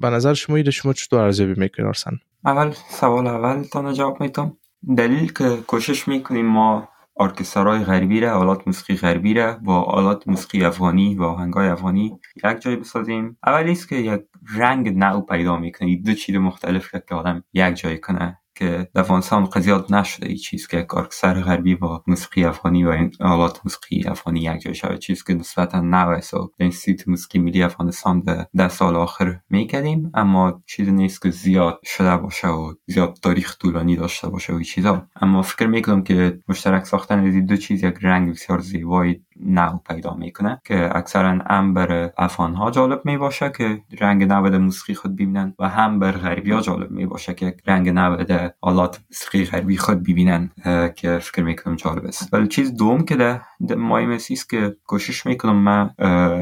به 0.00 0.10
نظر 0.10 0.34
شما 0.34 0.70
شما 0.70 0.92
چطور 0.92 1.20
ارزیابی 1.20 1.60
می‌کنید 1.60 1.86
ارسن؟ 1.86 2.18
اول 2.44 2.72
سوال 2.88 3.26
اول 3.26 3.62
تا 3.62 3.92
جواب 3.92 4.20
می‌تونم 4.20 4.56
دلیل 4.96 5.32
که 5.32 5.56
کوشش 5.66 6.08
می‌کنیم 6.08 6.46
ما 6.46 6.88
ارکسترهای 7.20 7.84
غربی 7.84 8.20
را 8.20 8.32
آلات 8.32 8.66
موسیقی 8.66 8.96
غربی 8.96 9.34
را 9.34 9.58
با 9.62 9.82
آلات 9.82 10.28
موسیقی 10.28 10.64
افغانی 10.64 11.14
و 11.14 11.22
آهنگای 11.22 11.68
افغانی 11.68 12.18
یک 12.36 12.58
جای 12.60 12.76
بسازیم. 12.76 13.36
اولی 13.46 13.72
است 13.72 13.88
که 13.88 13.96
یک 13.96 14.20
رنگ 14.56 14.98
نو 14.98 15.20
پیدا 15.20 15.56
می‌کنه 15.56 15.96
دو 15.96 16.14
چیز 16.14 16.36
مختلف 16.36 16.94
که 17.08 17.14
آدم 17.14 17.44
یک 17.52 17.74
جای 17.74 17.98
کنه. 17.98 18.38
که 18.54 18.88
افغانستان 18.94 19.44
زیاد 19.44 19.92
نشده 19.92 20.28
ای 20.28 20.36
چیز 20.36 20.66
که 20.66 20.82
که 20.82 21.01
ارکستر 21.01 21.40
غربی 21.40 21.74
با 21.74 22.04
موسیقی 22.06 22.44
افغانی 22.44 22.84
و 22.84 22.88
این 22.88 23.12
آلات 23.20 23.60
موسیقی 23.64 24.08
افغانی 24.08 24.40
یک 24.40 24.72
شده 24.72 24.98
چیز 24.98 25.24
که 25.24 25.34
نسبتا 25.34 25.80
نو 25.80 26.08
است 26.08 26.34
و 26.34 26.50
انستیتوت 26.58 27.08
موسیقی 27.08 27.38
ملی 27.38 27.62
افغانستان 27.62 28.20
در 28.20 28.46
ده 28.56 28.68
سال 28.68 28.96
آخر 28.96 29.40
می‌کردیم 29.50 30.10
اما 30.14 30.62
چیز 30.66 30.88
نیست 30.88 31.22
که 31.22 31.30
زیاد 31.30 31.80
شده 31.84 32.16
باشه 32.16 32.48
و 32.48 32.74
زیاد 32.86 33.18
تاریخ 33.22 33.56
طولانی 33.58 33.96
داشته 33.96 34.28
باشه 34.28 34.52
و 34.52 34.62
چیزا. 34.62 35.06
اما 35.16 35.42
فکر 35.42 35.66
می‌کنم 35.66 36.02
که 36.02 36.38
مشترک 36.48 36.84
ساختن 36.84 37.26
از 37.26 37.46
دو 37.46 37.56
چیز 37.56 37.84
یک 37.84 37.94
رنگ 38.02 38.30
بسیار 38.30 38.58
زیبایی 38.58 39.24
نو 39.46 39.78
پیدا 39.88 40.14
می‌کنه 40.14 40.60
که 40.64 40.96
اکثرا 40.96 41.38
هم 41.50 41.74
بر 41.74 42.10
افغان 42.18 42.54
ها 42.54 42.70
جالب 42.70 43.00
می 43.04 43.18
باشه 43.18 43.52
که 43.58 43.80
رنگ 44.00 44.24
نو 44.24 44.58
موسیقی 44.58 44.94
خود 44.94 45.12
ببینن 45.14 45.54
و 45.58 45.68
هم 45.68 45.98
بر 45.98 46.12
غربی 46.12 46.52
ها 46.52 46.60
جالب 46.60 46.90
می 46.90 47.06
باشه 47.06 47.34
که 47.34 47.56
رنگ 47.66 47.88
نو 47.88 48.16
آلات 48.60 49.00
موسیقی 49.10 49.44
غربی 49.44 49.76
خود 49.76 50.02
ببینن 50.02 50.50
که 50.96 51.18
فکر 51.18 51.42
می‌کنم 51.42 51.76
جالب 51.76 52.04
است. 52.04 52.34
ولی 52.34 52.48
چیز 52.48 52.76
دوم 52.76 53.04
که 53.04 53.16
ده 53.16 53.40
مهم 53.76 54.10
است 54.10 54.50
که 54.50 54.76
کوشش 54.86 55.26
می‌کنم 55.26 55.56
من 55.56 55.90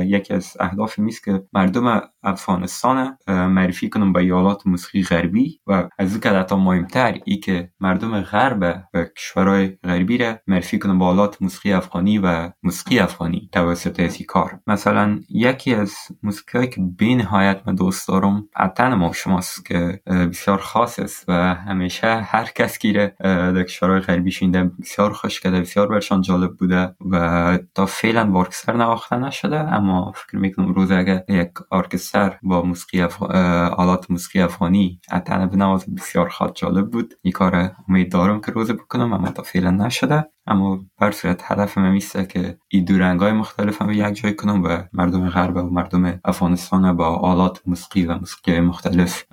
یکی 0.06 0.34
از 0.34 0.56
اهداف 0.60 0.98
میست 0.98 1.24
که 1.24 1.42
مردم 1.52 2.02
افغانستان 2.22 3.16
معرفی 3.26 3.88
کنم 3.88 4.12
به 4.12 4.34
آلات 4.34 4.66
موسیقی 4.66 5.02
غربی 5.02 5.60
و 5.66 5.88
از 5.98 6.12
این 6.12 6.34
حتی 6.36 6.54
مهمتر 6.54 7.18
ای 7.24 7.36
که 7.36 7.70
مردم 7.80 8.20
غرب 8.20 8.88
و 8.92 9.04
کشورهای 9.04 9.68
غربی 9.84 10.18
را 10.18 10.38
معرفی 10.46 10.78
کنم 10.78 10.98
به 10.98 11.04
آلات 11.04 11.42
موسیقی 11.42 11.72
افغانی 11.72 12.18
و 12.18 12.52
موسیقی 12.62 12.98
افغانی 12.98 13.48
توسط 13.52 14.00
ازی 14.00 14.24
کار. 14.24 14.60
مثلا 14.66 15.20
یکی 15.28 15.74
از 15.74 15.94
موسیقی 16.22 16.66
که 16.66 16.80
به 16.98 17.14
نهایت 17.14 17.62
من 17.66 17.74
دوست 17.74 18.08
دارم 18.08 18.48
عطن 18.56 18.94
ما 18.94 19.12
شماست 19.12 19.66
که 19.66 20.00
بسیار 20.06 20.58
خاص 20.58 20.98
است 20.98 21.24
و 21.28 21.54
همیشه 21.54 22.20
هر 22.20 22.44
کس 22.54 22.78
که 22.78 23.14
در 23.20 23.62
کشورهای 23.62 24.00
غربی 24.00 24.30
شینده 24.30 24.64
بسیار 24.64 25.12
خوش 25.12 25.40
کرده 25.40 25.60
بسیار 25.60 25.88
برشان 25.88 26.22
جالب 26.22 26.56
بوده 26.56 26.94
و 27.10 27.58
تا 27.74 27.86
فعلا 27.86 28.30
وارکستر 28.30 28.76
نواخته 28.76 29.16
نشده 29.16 29.60
اما 29.60 30.12
فکر 30.12 30.36
می‌کنم 30.36 30.72
روز 30.74 30.90
اگر 30.90 31.24
یک 31.28 31.50
ارکستر 31.72 32.09
با 32.42 32.62
موسیقی 32.62 33.02
اف... 33.02 33.22
آلات 33.22 34.10
موسیقی 34.10 34.40
افغانی. 34.40 35.00
عطن 35.10 35.46
بنواز 35.46 35.94
بسیار 35.94 36.28
خاط 36.28 36.52
جالب 36.54 36.90
بود. 36.90 37.14
این 37.22 37.32
کار 37.32 37.72
امید 37.88 38.12
دارم 38.12 38.40
که 38.40 38.52
روز 38.52 38.70
بکنم 38.70 39.12
اما 39.12 39.30
تا 39.30 39.42
فعلا 39.42 39.70
نشده. 39.70 40.30
اما 40.50 40.80
بر 40.98 41.10
صورت 41.10 41.42
هدف 41.44 41.78
من 41.78 41.98
که 42.28 42.58
این 42.68 42.84
دو 42.84 42.98
رنگ 42.98 43.20
های 43.20 43.32
مختلف 43.32 43.82
هم 43.82 43.90
یک 43.90 44.14
جای 44.14 44.34
کنم 44.34 44.62
و 44.64 44.82
مردم 44.92 45.28
غرب 45.28 45.56
و 45.56 45.62
مردم 45.62 46.20
افغانستان 46.24 46.96
با 46.96 47.06
آلات 47.06 47.62
موسیقی 47.66 48.06
و 48.06 48.18
موسیقی 48.18 48.60
مختلف 48.60 49.24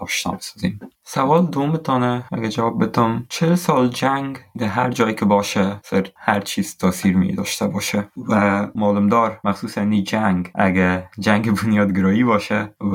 آشنا 0.00 0.32
بسازیم. 0.32 0.80
سوال 1.04 1.46
دومتانه 1.46 2.24
اگه 2.32 2.48
جواب 2.48 2.84
بتم 2.84 3.26
چه 3.28 3.56
سال 3.56 3.88
جنگ 3.88 4.38
در 4.58 4.66
هر 4.66 4.90
جایی 4.90 5.14
که 5.14 5.24
باشه 5.24 5.80
سر 5.84 6.08
هر 6.16 6.40
چیز 6.40 6.76
تاثیر 6.76 7.16
می 7.16 7.32
داشته 7.32 7.66
باشه. 7.66 8.08
و 8.28 8.66
معلومدار 8.74 9.40
مخصوصا 9.44 9.80
این 9.80 10.04
جنگ 10.04 10.50
اگه 10.54 11.08
جنگ 11.18 11.62
بنیادگرایی 11.62 12.24
باشه 12.24 12.74
و 12.80 12.94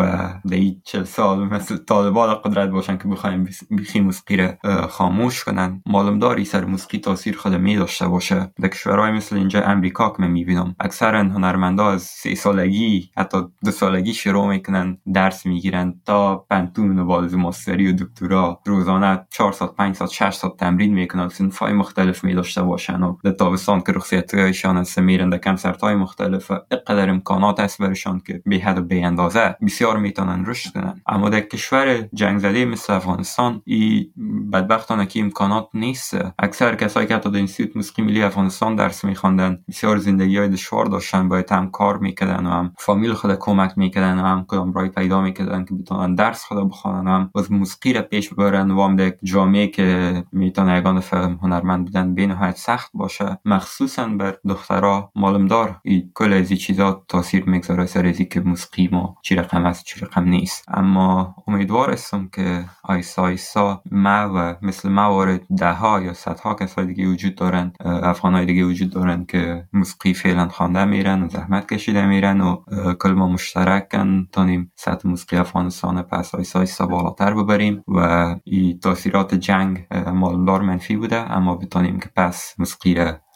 در 0.50 0.56
این 0.56 0.82
چل 0.84 1.04
سال 1.04 1.40
مثل 1.40 1.78
طالبان 1.78 2.36
قدرت 2.36 2.70
باشن 2.70 2.98
که 2.98 3.08
بخوایم 3.08 3.50
بیخی 3.70 4.00
موسیقی 4.00 4.48
خاموش 4.90 5.44
کنن 5.44 5.82
معلومدار 5.86 6.44
سر 6.44 6.66
موسیقی 6.66 6.98
تاثیر 6.98 7.38
خود 7.38 7.54
می 7.72 7.78
داشته 7.78 8.08
باشه. 8.08 8.52
در 8.62 8.68
کشورهای 8.68 9.12
مثل 9.12 9.36
اینجا 9.36 9.62
امریکا 9.62 10.10
که 10.10 10.16
من 10.20 10.32
می‌بینم 10.32 10.76
اکثرا 10.80 11.20
هنرمندا 11.20 11.92
از 11.92 12.02
سه 12.02 12.36
سالگی 12.36 13.10
حتی 13.18 13.38
دو 13.66 13.72
سالگی 13.72 14.14
شروع 14.14 14.48
می‌کنن 14.48 14.98
درس 15.14 15.46
می‌گیرن 15.46 16.02
تا 16.06 16.38
پنتون 16.50 17.00
و 17.00 17.06
بالز 17.06 17.34
ماستری 17.34 17.88
و 17.88 17.92
دکترا 17.92 18.60
روزانه 18.66 19.28
4 19.30 19.52
ساعت 19.52 19.76
5 19.76 19.96
ساعت 19.96 20.12
6 20.12 20.34
ساعت 20.34 20.58
تمرین 20.58 20.94
می‌کنن. 20.94 21.30
سنفای 21.30 21.74
مختلف 21.74 22.24
می 22.24 22.34
داشته 22.34 22.62
باشن 22.62 23.04
و 23.04 23.18
در 23.24 23.32
تابستان 23.32 23.82
که 23.82 23.92
رخصتیشان 23.92 24.78
هست 24.78 25.00
میرن 25.00 25.30
در 25.30 25.38
کنسرت 25.38 25.82
های 25.82 25.96
مختلف. 25.96 26.52
اقدر 26.52 27.10
امکانات 27.10 27.60
هست 27.60 27.82
برشان 27.82 28.22
که 28.28 28.42
به 28.46 28.56
حد 28.56 28.78
و 28.78 28.82
به 28.82 29.06
اندازه 29.06 29.56
بسیار 29.66 29.98
می‌تونن 29.98 30.46
رشد 30.46 30.74
کنن. 30.74 31.02
اما 31.08 31.30
در 31.30 31.40
کشور 31.40 32.10
جنگ 32.14 32.40
زده 32.40 32.66
مثل 32.66 32.94
افغانستان 32.94 33.62
این 33.66 34.12
بدبختانه 34.54 35.06
که 35.06 35.20
امکانات 35.20 35.68
نیست. 35.74 36.18
اکثر 36.40 36.76
کسایی 36.76 37.08
که 37.08 37.16
حتی 37.16 37.32
اینستیتوت 37.62 37.76
موسیقی 37.76 38.02
ملی 38.02 38.24
افغانستان 38.24 38.76
درس 38.76 39.06
میخواندن. 39.06 39.64
بسیار 39.68 39.98
زندگی 39.98 40.38
های 40.38 40.50
دشوار 40.50 40.86
داشتن. 40.86 41.30
باید 41.30 41.52
هم 41.52 41.72
کار 41.72 41.98
می‌کردن 41.98 42.46
و 42.46 42.50
هم 42.50 42.74
فامیل 42.78 43.14
خود 43.14 43.36
کمک 43.40 43.78
می‌کردن 43.78 44.20
و 44.20 44.26
هم 44.26 44.46
کدام 44.48 44.74
رای 44.74 44.90
پیدا 44.90 45.22
می‌کردن 45.22 45.66
که 45.66 45.76
بتونن 45.76 46.16
درس 46.16 46.44
خود 46.44 46.70
بخوانن 46.70 47.08
هم 47.08 47.32
از 47.36 47.52
موسیقی 47.52 47.94
را 47.94 48.02
پیش 48.02 48.34
ببرن 48.34 48.72
و 48.72 48.84
هم 48.84 48.96
در 48.96 49.14
جامعه 49.24 49.68
که 49.68 50.24
می‌تونه 50.32 50.78
یگان 50.78 51.00
فهم 51.00 51.40
هنرمند 51.42 51.86
بودن 51.86 52.16
به 52.16 52.28
نهایت 52.28 52.58
سخت 52.58 52.92
باشه. 52.94 53.38
مخصوصا 53.46 54.08
بر 54.08 54.36
دخترها 54.48 55.12
معلومدار 55.16 55.80
این 55.84 56.12
کل 56.14 56.34
از 56.34 56.54
چیزا 56.54 57.04
تاثیر 57.08 57.44
می‌گذاره 57.46 57.86
سر 57.86 58.06
ازی 58.06 58.26
که 58.26 58.40
موسیقی 58.40 58.90
ما 58.92 59.18
چی 59.22 59.36
رقم 59.36 59.66
است 59.66 59.86
چی 59.86 60.00
رقم 60.00 60.24
نیست. 60.24 60.66
اما 60.68 61.36
امیدوار 61.48 61.92
هستم 61.92 62.30
که 62.36 62.66
آیسا 62.84 63.22
آیسا 63.22 63.82
ما 63.92 64.32
و 64.36 64.56
مثل 64.62 64.90
موارد 64.90 65.42
ده 65.58 65.74
ها 65.74 66.02
یا 66.02 66.14
صدها 66.14 66.54
کسای 66.54 66.86
دیگه 66.86 67.08
وجود 67.08 67.36
دارن 67.42 67.74
افغان 67.86 68.34
های 68.34 68.46
دیگه 68.46 68.64
وجود 68.64 68.90
دارن 68.90 69.26
که 69.26 69.68
موسیقی 69.74 70.14
فعلا 70.14 70.48
خوانده 70.50 70.86
میرن 70.86 71.24
و 71.24 71.30
زحمت 71.30 71.74
کشیده 71.74 72.06
میرن 72.06 72.42
و 72.42 72.64
کل 72.94 73.12
ما 73.12 73.28
مشترکن. 73.28 74.28
تانیم 74.32 74.72
سطح 74.76 75.10
موسیقی 75.10 75.38
افغانستان 75.38 76.02
پس 76.02 76.36
آیسا 76.36 76.60
آیسا 76.60 76.86
بالاتر 76.86 77.34
ببریم 77.34 77.84
و 77.88 78.00
این 78.44 78.80
تاثیرات 78.80 79.36
جنگ 79.36 79.88
مالدار 80.14 80.62
منفی 80.62 80.96
بوده 80.96 81.32
اما 81.32 81.56
بتانیم 81.56 82.00
که 82.00 82.10
پس 82.16 82.56
موسیقی 82.60 82.96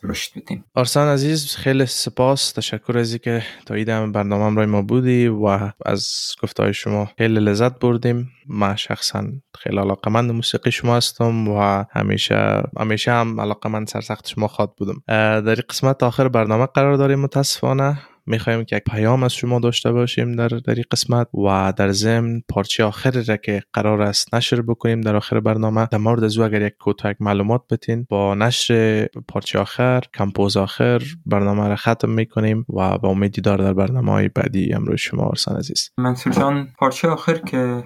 رشد 0.09 0.41
بدیم. 0.41 0.65
آرسان 0.75 1.07
عزیز 1.07 1.55
خیلی 1.55 1.85
سپاس. 1.85 2.51
تشکر 2.51 2.97
از 2.97 3.17
که 3.17 3.43
تا 3.65 3.73
ایدم 3.73 4.11
برنامه 4.11 4.57
رای 4.57 4.65
ما 4.65 4.81
بودی 4.81 5.27
و 5.27 5.71
از 5.85 6.09
گفتهای 6.43 6.73
شما 6.73 7.09
خیلی 7.17 7.39
لذت 7.39 7.79
بردیم. 7.79 8.31
ما 8.47 8.75
شخصا 8.75 9.23
خیلی 9.57 9.77
علاقمند 9.77 10.31
موسیقی 10.31 10.71
شما 10.71 10.95
هستم 10.95 11.47
و 11.47 11.83
همیشه 11.91 12.63
همیشه 12.79 13.11
هم 13.11 13.41
علاقمند 13.41 13.87
سرسخت 13.87 14.27
شما 14.27 14.47
خواد 14.47 14.73
بودم. 14.77 15.03
در 15.41 15.55
قسمت 15.55 16.03
آخر 16.03 16.27
برنامه 16.27 16.65
قرار 16.65 16.95
داریم 16.97 17.19
متاسفانه. 17.19 17.97
می‌خوایم 18.25 18.63
که 18.63 18.75
یک 18.75 18.83
پیام 18.83 19.23
از 19.23 19.33
شما 19.33 19.59
داشته 19.59 19.91
باشیم 19.91 20.35
در 20.35 20.47
در 20.47 20.73
این 20.75 20.83
قسمت 20.91 21.27
و 21.33 21.73
در 21.77 21.91
ضمن 21.91 22.41
پارچه 22.49 22.83
آخر 22.83 23.11
را 23.27 23.37
که 23.37 23.61
قرار 23.73 24.01
است 24.01 24.35
نشر 24.35 24.61
بکنیم. 24.61 25.01
در 25.01 25.15
آخر 25.15 25.39
برنامه 25.39 25.87
در 25.91 25.97
مورد 25.97 26.23
از 26.23 26.37
اگر 26.37 26.61
یک 26.61 26.73
کوتاه 26.79 27.13
معلومات 27.19 27.61
بتین 27.71 28.07
با 28.09 28.35
نشر 28.35 29.07
پارچه 29.27 29.59
آخر 29.59 30.01
کمپوز 30.13 30.57
آخر 30.57 31.01
برنامه 31.25 31.67
را 31.67 31.75
ختم 31.75 32.09
می‌کنیم 32.09 32.65
و 32.69 32.97
با 32.97 33.09
امید 33.09 33.31
دیدار 33.31 33.57
در 33.57 33.73
برنامه 33.73 34.11
های 34.11 34.29
بعدی 34.29 34.73
امروز 34.73 34.99
شما 34.99 35.23
آرسان 35.23 35.57
عزیز. 35.57 35.89
منصور 35.97 36.33
جان 36.33 36.67
پارچه 36.77 37.07
آخر 37.07 37.37
که 37.37 37.83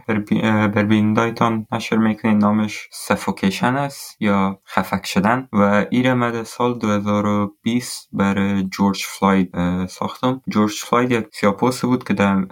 بر 0.47 0.83
بینندایتان 0.83 1.65
نشر 1.71 1.97
می‌کنین 1.97 2.37
نامش 2.37 2.87
سفوکیشن 2.91 3.75
است 3.75 4.21
یا 4.21 4.59
خفک 4.67 5.05
شدن 5.05 5.47
و 5.53 5.85
ایره 5.89 6.43
سال 6.43 6.79
2020 6.79 8.09
بر 8.13 8.61
جورج 8.61 9.03
فلاید 9.05 9.49
ساختم 9.85 10.28
جورج 10.47 10.73
فلاید 10.73 11.11
یک 11.11 11.27
سیاه‌پوست 11.31 11.85
بود 11.85 12.03
که 12.03 12.13
در 12.13 12.45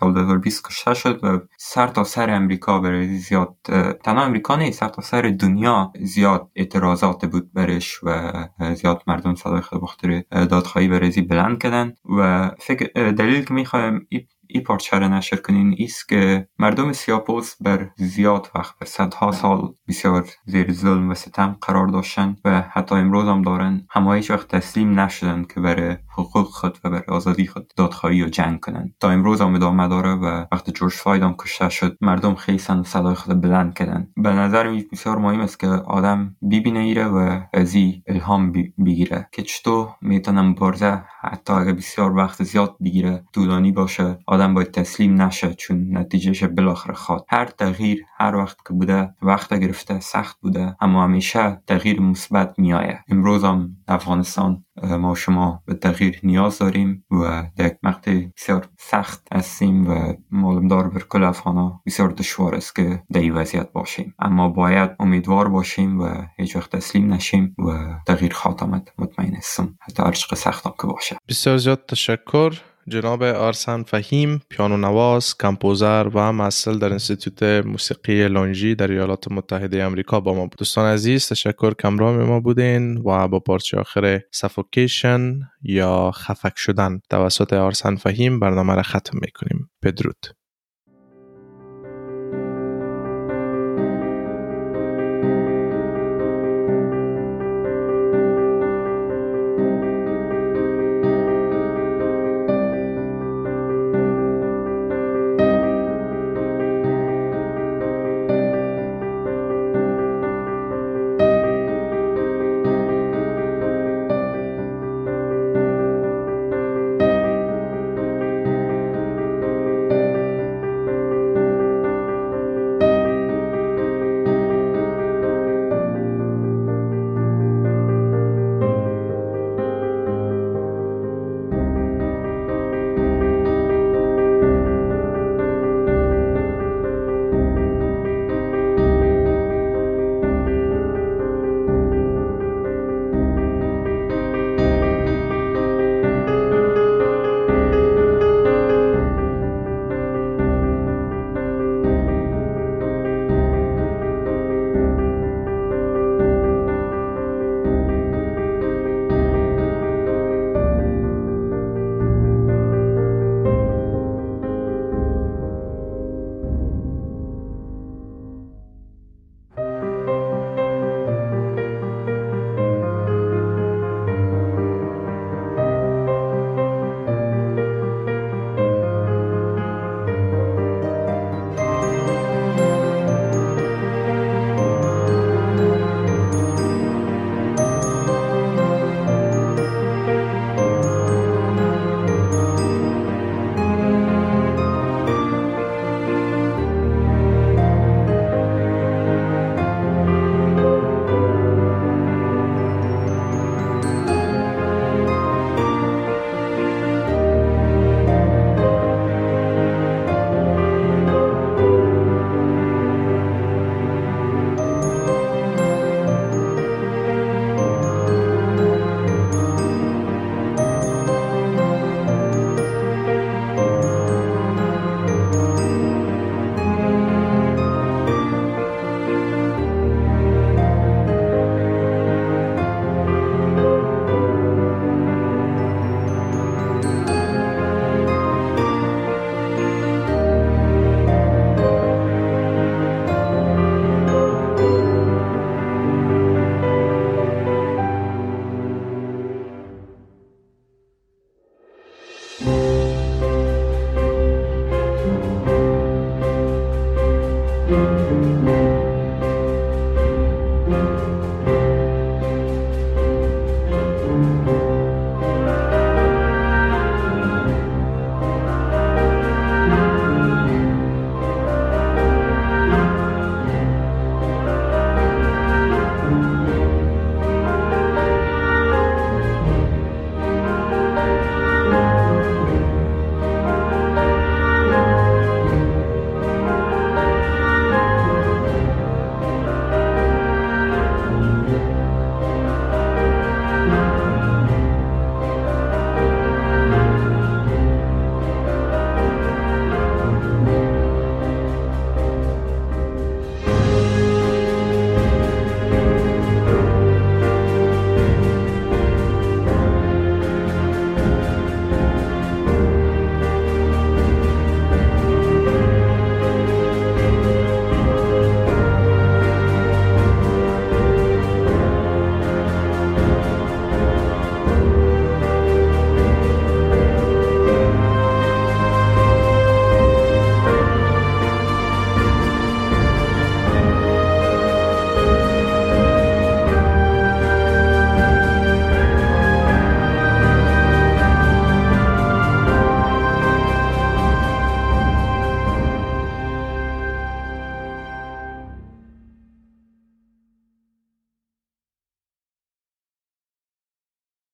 سال 0.00 0.14
2020 0.14 0.68
کشته 0.68 0.94
شد 0.94 1.24
و 1.24 1.40
سر 1.58 1.86
تا 1.86 2.04
سر 2.04 2.30
امریکا 2.30 2.78
برای 2.80 3.16
زیاد 3.16 3.56
تنها 4.04 4.24
امریکا 4.24 4.56
نیست 4.56 4.80
سر 4.80 4.88
تا 4.88 5.02
سر 5.02 5.22
دنیا 5.40 5.92
زیاد 6.00 6.50
اعتراضات 6.56 7.26
بود 7.26 7.52
برش 7.52 8.00
و 8.02 8.32
زیاد 8.74 9.02
مردم 9.06 9.34
صدای 9.34 9.60
خود 9.60 9.80
بخاطر 9.80 10.22
دادخواهی 10.30 10.88
برزی 10.88 11.22
بلند 11.22 11.62
کردن 11.62 11.94
و 12.18 12.50
فکر 12.58 13.10
دلیل 13.10 13.44
که 13.44 13.54
می‌خوایم 13.54 14.06
این 14.08 14.26
پارچه 14.60 14.98
را 14.98 15.08
نشر 15.08 15.36
کنین 15.36 15.74
ایست 15.78 16.08
که 16.08 16.48
مردم 16.58 16.92
سیاه‌پوست 16.92 17.54
بر 17.60 17.90
زیاد 17.96 18.50
وقت 18.54 18.78
بر 18.78 18.86
صدها 18.86 19.32
سال 19.32 19.74
بسیار 19.88 20.28
زیر 20.44 20.72
ظلم 20.72 21.10
و 21.10 21.14
ستم 21.14 21.56
قرار 21.60 21.86
داشتن 21.86 22.36
و 22.44 22.60
حتی 22.70 22.94
امروز 22.94 23.28
هم 23.28 23.42
دارن. 23.42 23.86
همه 23.90 24.14
هیچ 24.14 24.30
وقت 24.30 24.48
تسلیم 24.48 25.00
نشدن 25.00 25.44
که 25.54 25.60
برای 25.60 25.96
حقوق 26.08 26.46
خود 26.46 26.78
و 26.84 26.90
برای 26.90 27.04
آزادی 27.08 27.46
خود 27.46 27.72
دادخواهی 27.76 28.22
و 28.22 28.28
جنگ 28.28 28.60
کنن. 28.60 28.94
تا 29.00 29.10
امروز 29.10 29.40
هم 29.40 29.54
ادامه 29.54 29.88
داره 29.88 30.14
و 30.14 30.44
وقت 30.52 30.70
جورج 30.70 30.92
فلاید 30.92 31.22
هم 31.22 31.34
کشته 31.38 31.68
شد 31.68 31.96
مردم 32.00 32.36
و 32.68 32.82
صدای 32.84 33.14
خود 33.14 33.40
بلند 33.40 33.74
کردن. 33.74 34.08
به 34.16 34.32
نظر 34.32 34.70
می 34.70 34.84
بسیار 34.92 35.18
مهم 35.18 35.40
است 35.40 35.60
که 35.60 35.66
آدم 35.66 36.36
ببینه 36.50 36.80
ایره 36.80 37.06
و 37.06 37.40
از 37.54 37.76
الهام 38.06 38.52
بگیره 38.86 39.28
که 39.32 39.42
چطور 39.42 39.88
می‌تونم 40.02 40.54
بارزه 40.54 41.02
حتی 41.20 41.52
اگر 41.52 41.72
بسیار 41.72 42.16
وقت 42.16 42.42
زیاد 42.42 42.76
بگیره 42.84 43.24
طولانی 43.32 43.72
باشه. 43.72 44.18
آدم 44.26 44.45
باید 44.54 44.70
تسلیم 44.70 45.22
نشه 45.22 45.54
چون 45.54 45.98
نتیجهش 45.98 46.44
بالاخره 46.44 46.94
خواد 46.94 47.24
هر 47.28 47.46
تغییر 47.46 48.04
هر 48.18 48.34
وقت 48.34 48.56
که 48.68 48.74
بوده 48.74 49.14
وقت 49.22 49.54
گرفته 49.54 50.00
سخت 50.00 50.40
بوده 50.40 50.76
اما 50.80 51.04
همیشه 51.04 51.62
تغییر 51.66 52.00
مثبت 52.00 52.54
میآید. 52.58 52.98
امروز 53.08 53.44
هم 53.44 53.76
افغانستان 53.88 54.64
ما 54.82 55.14
شما 55.14 55.62
به 55.66 55.74
تغییر 55.74 56.20
نیاز 56.22 56.58
داریم 56.58 57.04
و 57.10 57.44
در 57.56 57.66
یک 57.66 57.76
مقطع 57.82 58.26
بسیار 58.36 58.68
سخت 58.78 59.28
هستیم 59.32 59.90
و 59.90 60.14
معلومدار 60.30 60.88
بر 60.88 61.00
کل 61.00 61.24
افغانا 61.24 61.80
بسیار 61.86 62.08
دشوار 62.08 62.54
است 62.54 62.76
که 62.76 63.02
در 63.12 63.20
این 63.20 63.34
وضعیت 63.34 63.72
باشیم. 63.72 64.14
اما 64.18 64.48
باید 64.48 64.90
امیدوار 65.00 65.48
باشیم 65.48 66.00
و 66.00 66.08
هیچ 66.36 66.56
وقت 66.56 66.76
تسلیم 66.76 67.12
نشیم 67.12 67.54
و 67.58 67.94
تغییر 68.06 68.32
خاتمت 68.32 68.88
مطمئن 68.98 69.34
هستم. 69.34 69.78
حتی 69.80 70.02
هر 70.02 70.12
سخت 70.12 70.66
هم 70.66 70.74
که 70.80 70.86
باشه. 70.86 71.16
بسیار 71.28 71.56
زیاد 71.56 71.86
تشکر. 71.88 72.52
جناب 72.88 73.22
آرسن 73.22 73.82
فهیم 73.82 74.40
پیانو 74.50 74.76
نواز 74.76 75.36
کمپوزر 75.36 76.10
و 76.14 76.32
مسئل 76.32 76.78
در 76.78 76.92
انستیتوت 76.92 77.42
موسیقی 77.42 78.28
لانجی 78.28 78.74
در 78.74 78.90
ایالات 78.90 79.32
متحده 79.32 79.82
امریکا 79.82 80.20
با 80.20 80.34
ما 80.34 80.42
بود. 80.46 80.58
دوستان 80.58 80.92
عزیز 80.92 81.28
تشکر 81.28 81.74
کمرام 81.74 82.24
ما 82.24 82.40
بودین 82.40 82.98
و 82.98 83.28
با 83.28 83.40
پارچه 83.40 83.80
آخر 83.80 84.20
سفوکیشن 84.30 85.40
یا 85.62 86.10
خفک 86.10 86.52
شدن 86.56 87.00
توسط 87.10 87.52
آرسن 87.52 87.96
فهیم 87.96 88.40
برنامه 88.40 88.74
را 88.74 88.82
ختم 88.82 89.18
می‌کنیم. 89.22 89.70
بدرود. 89.82 90.26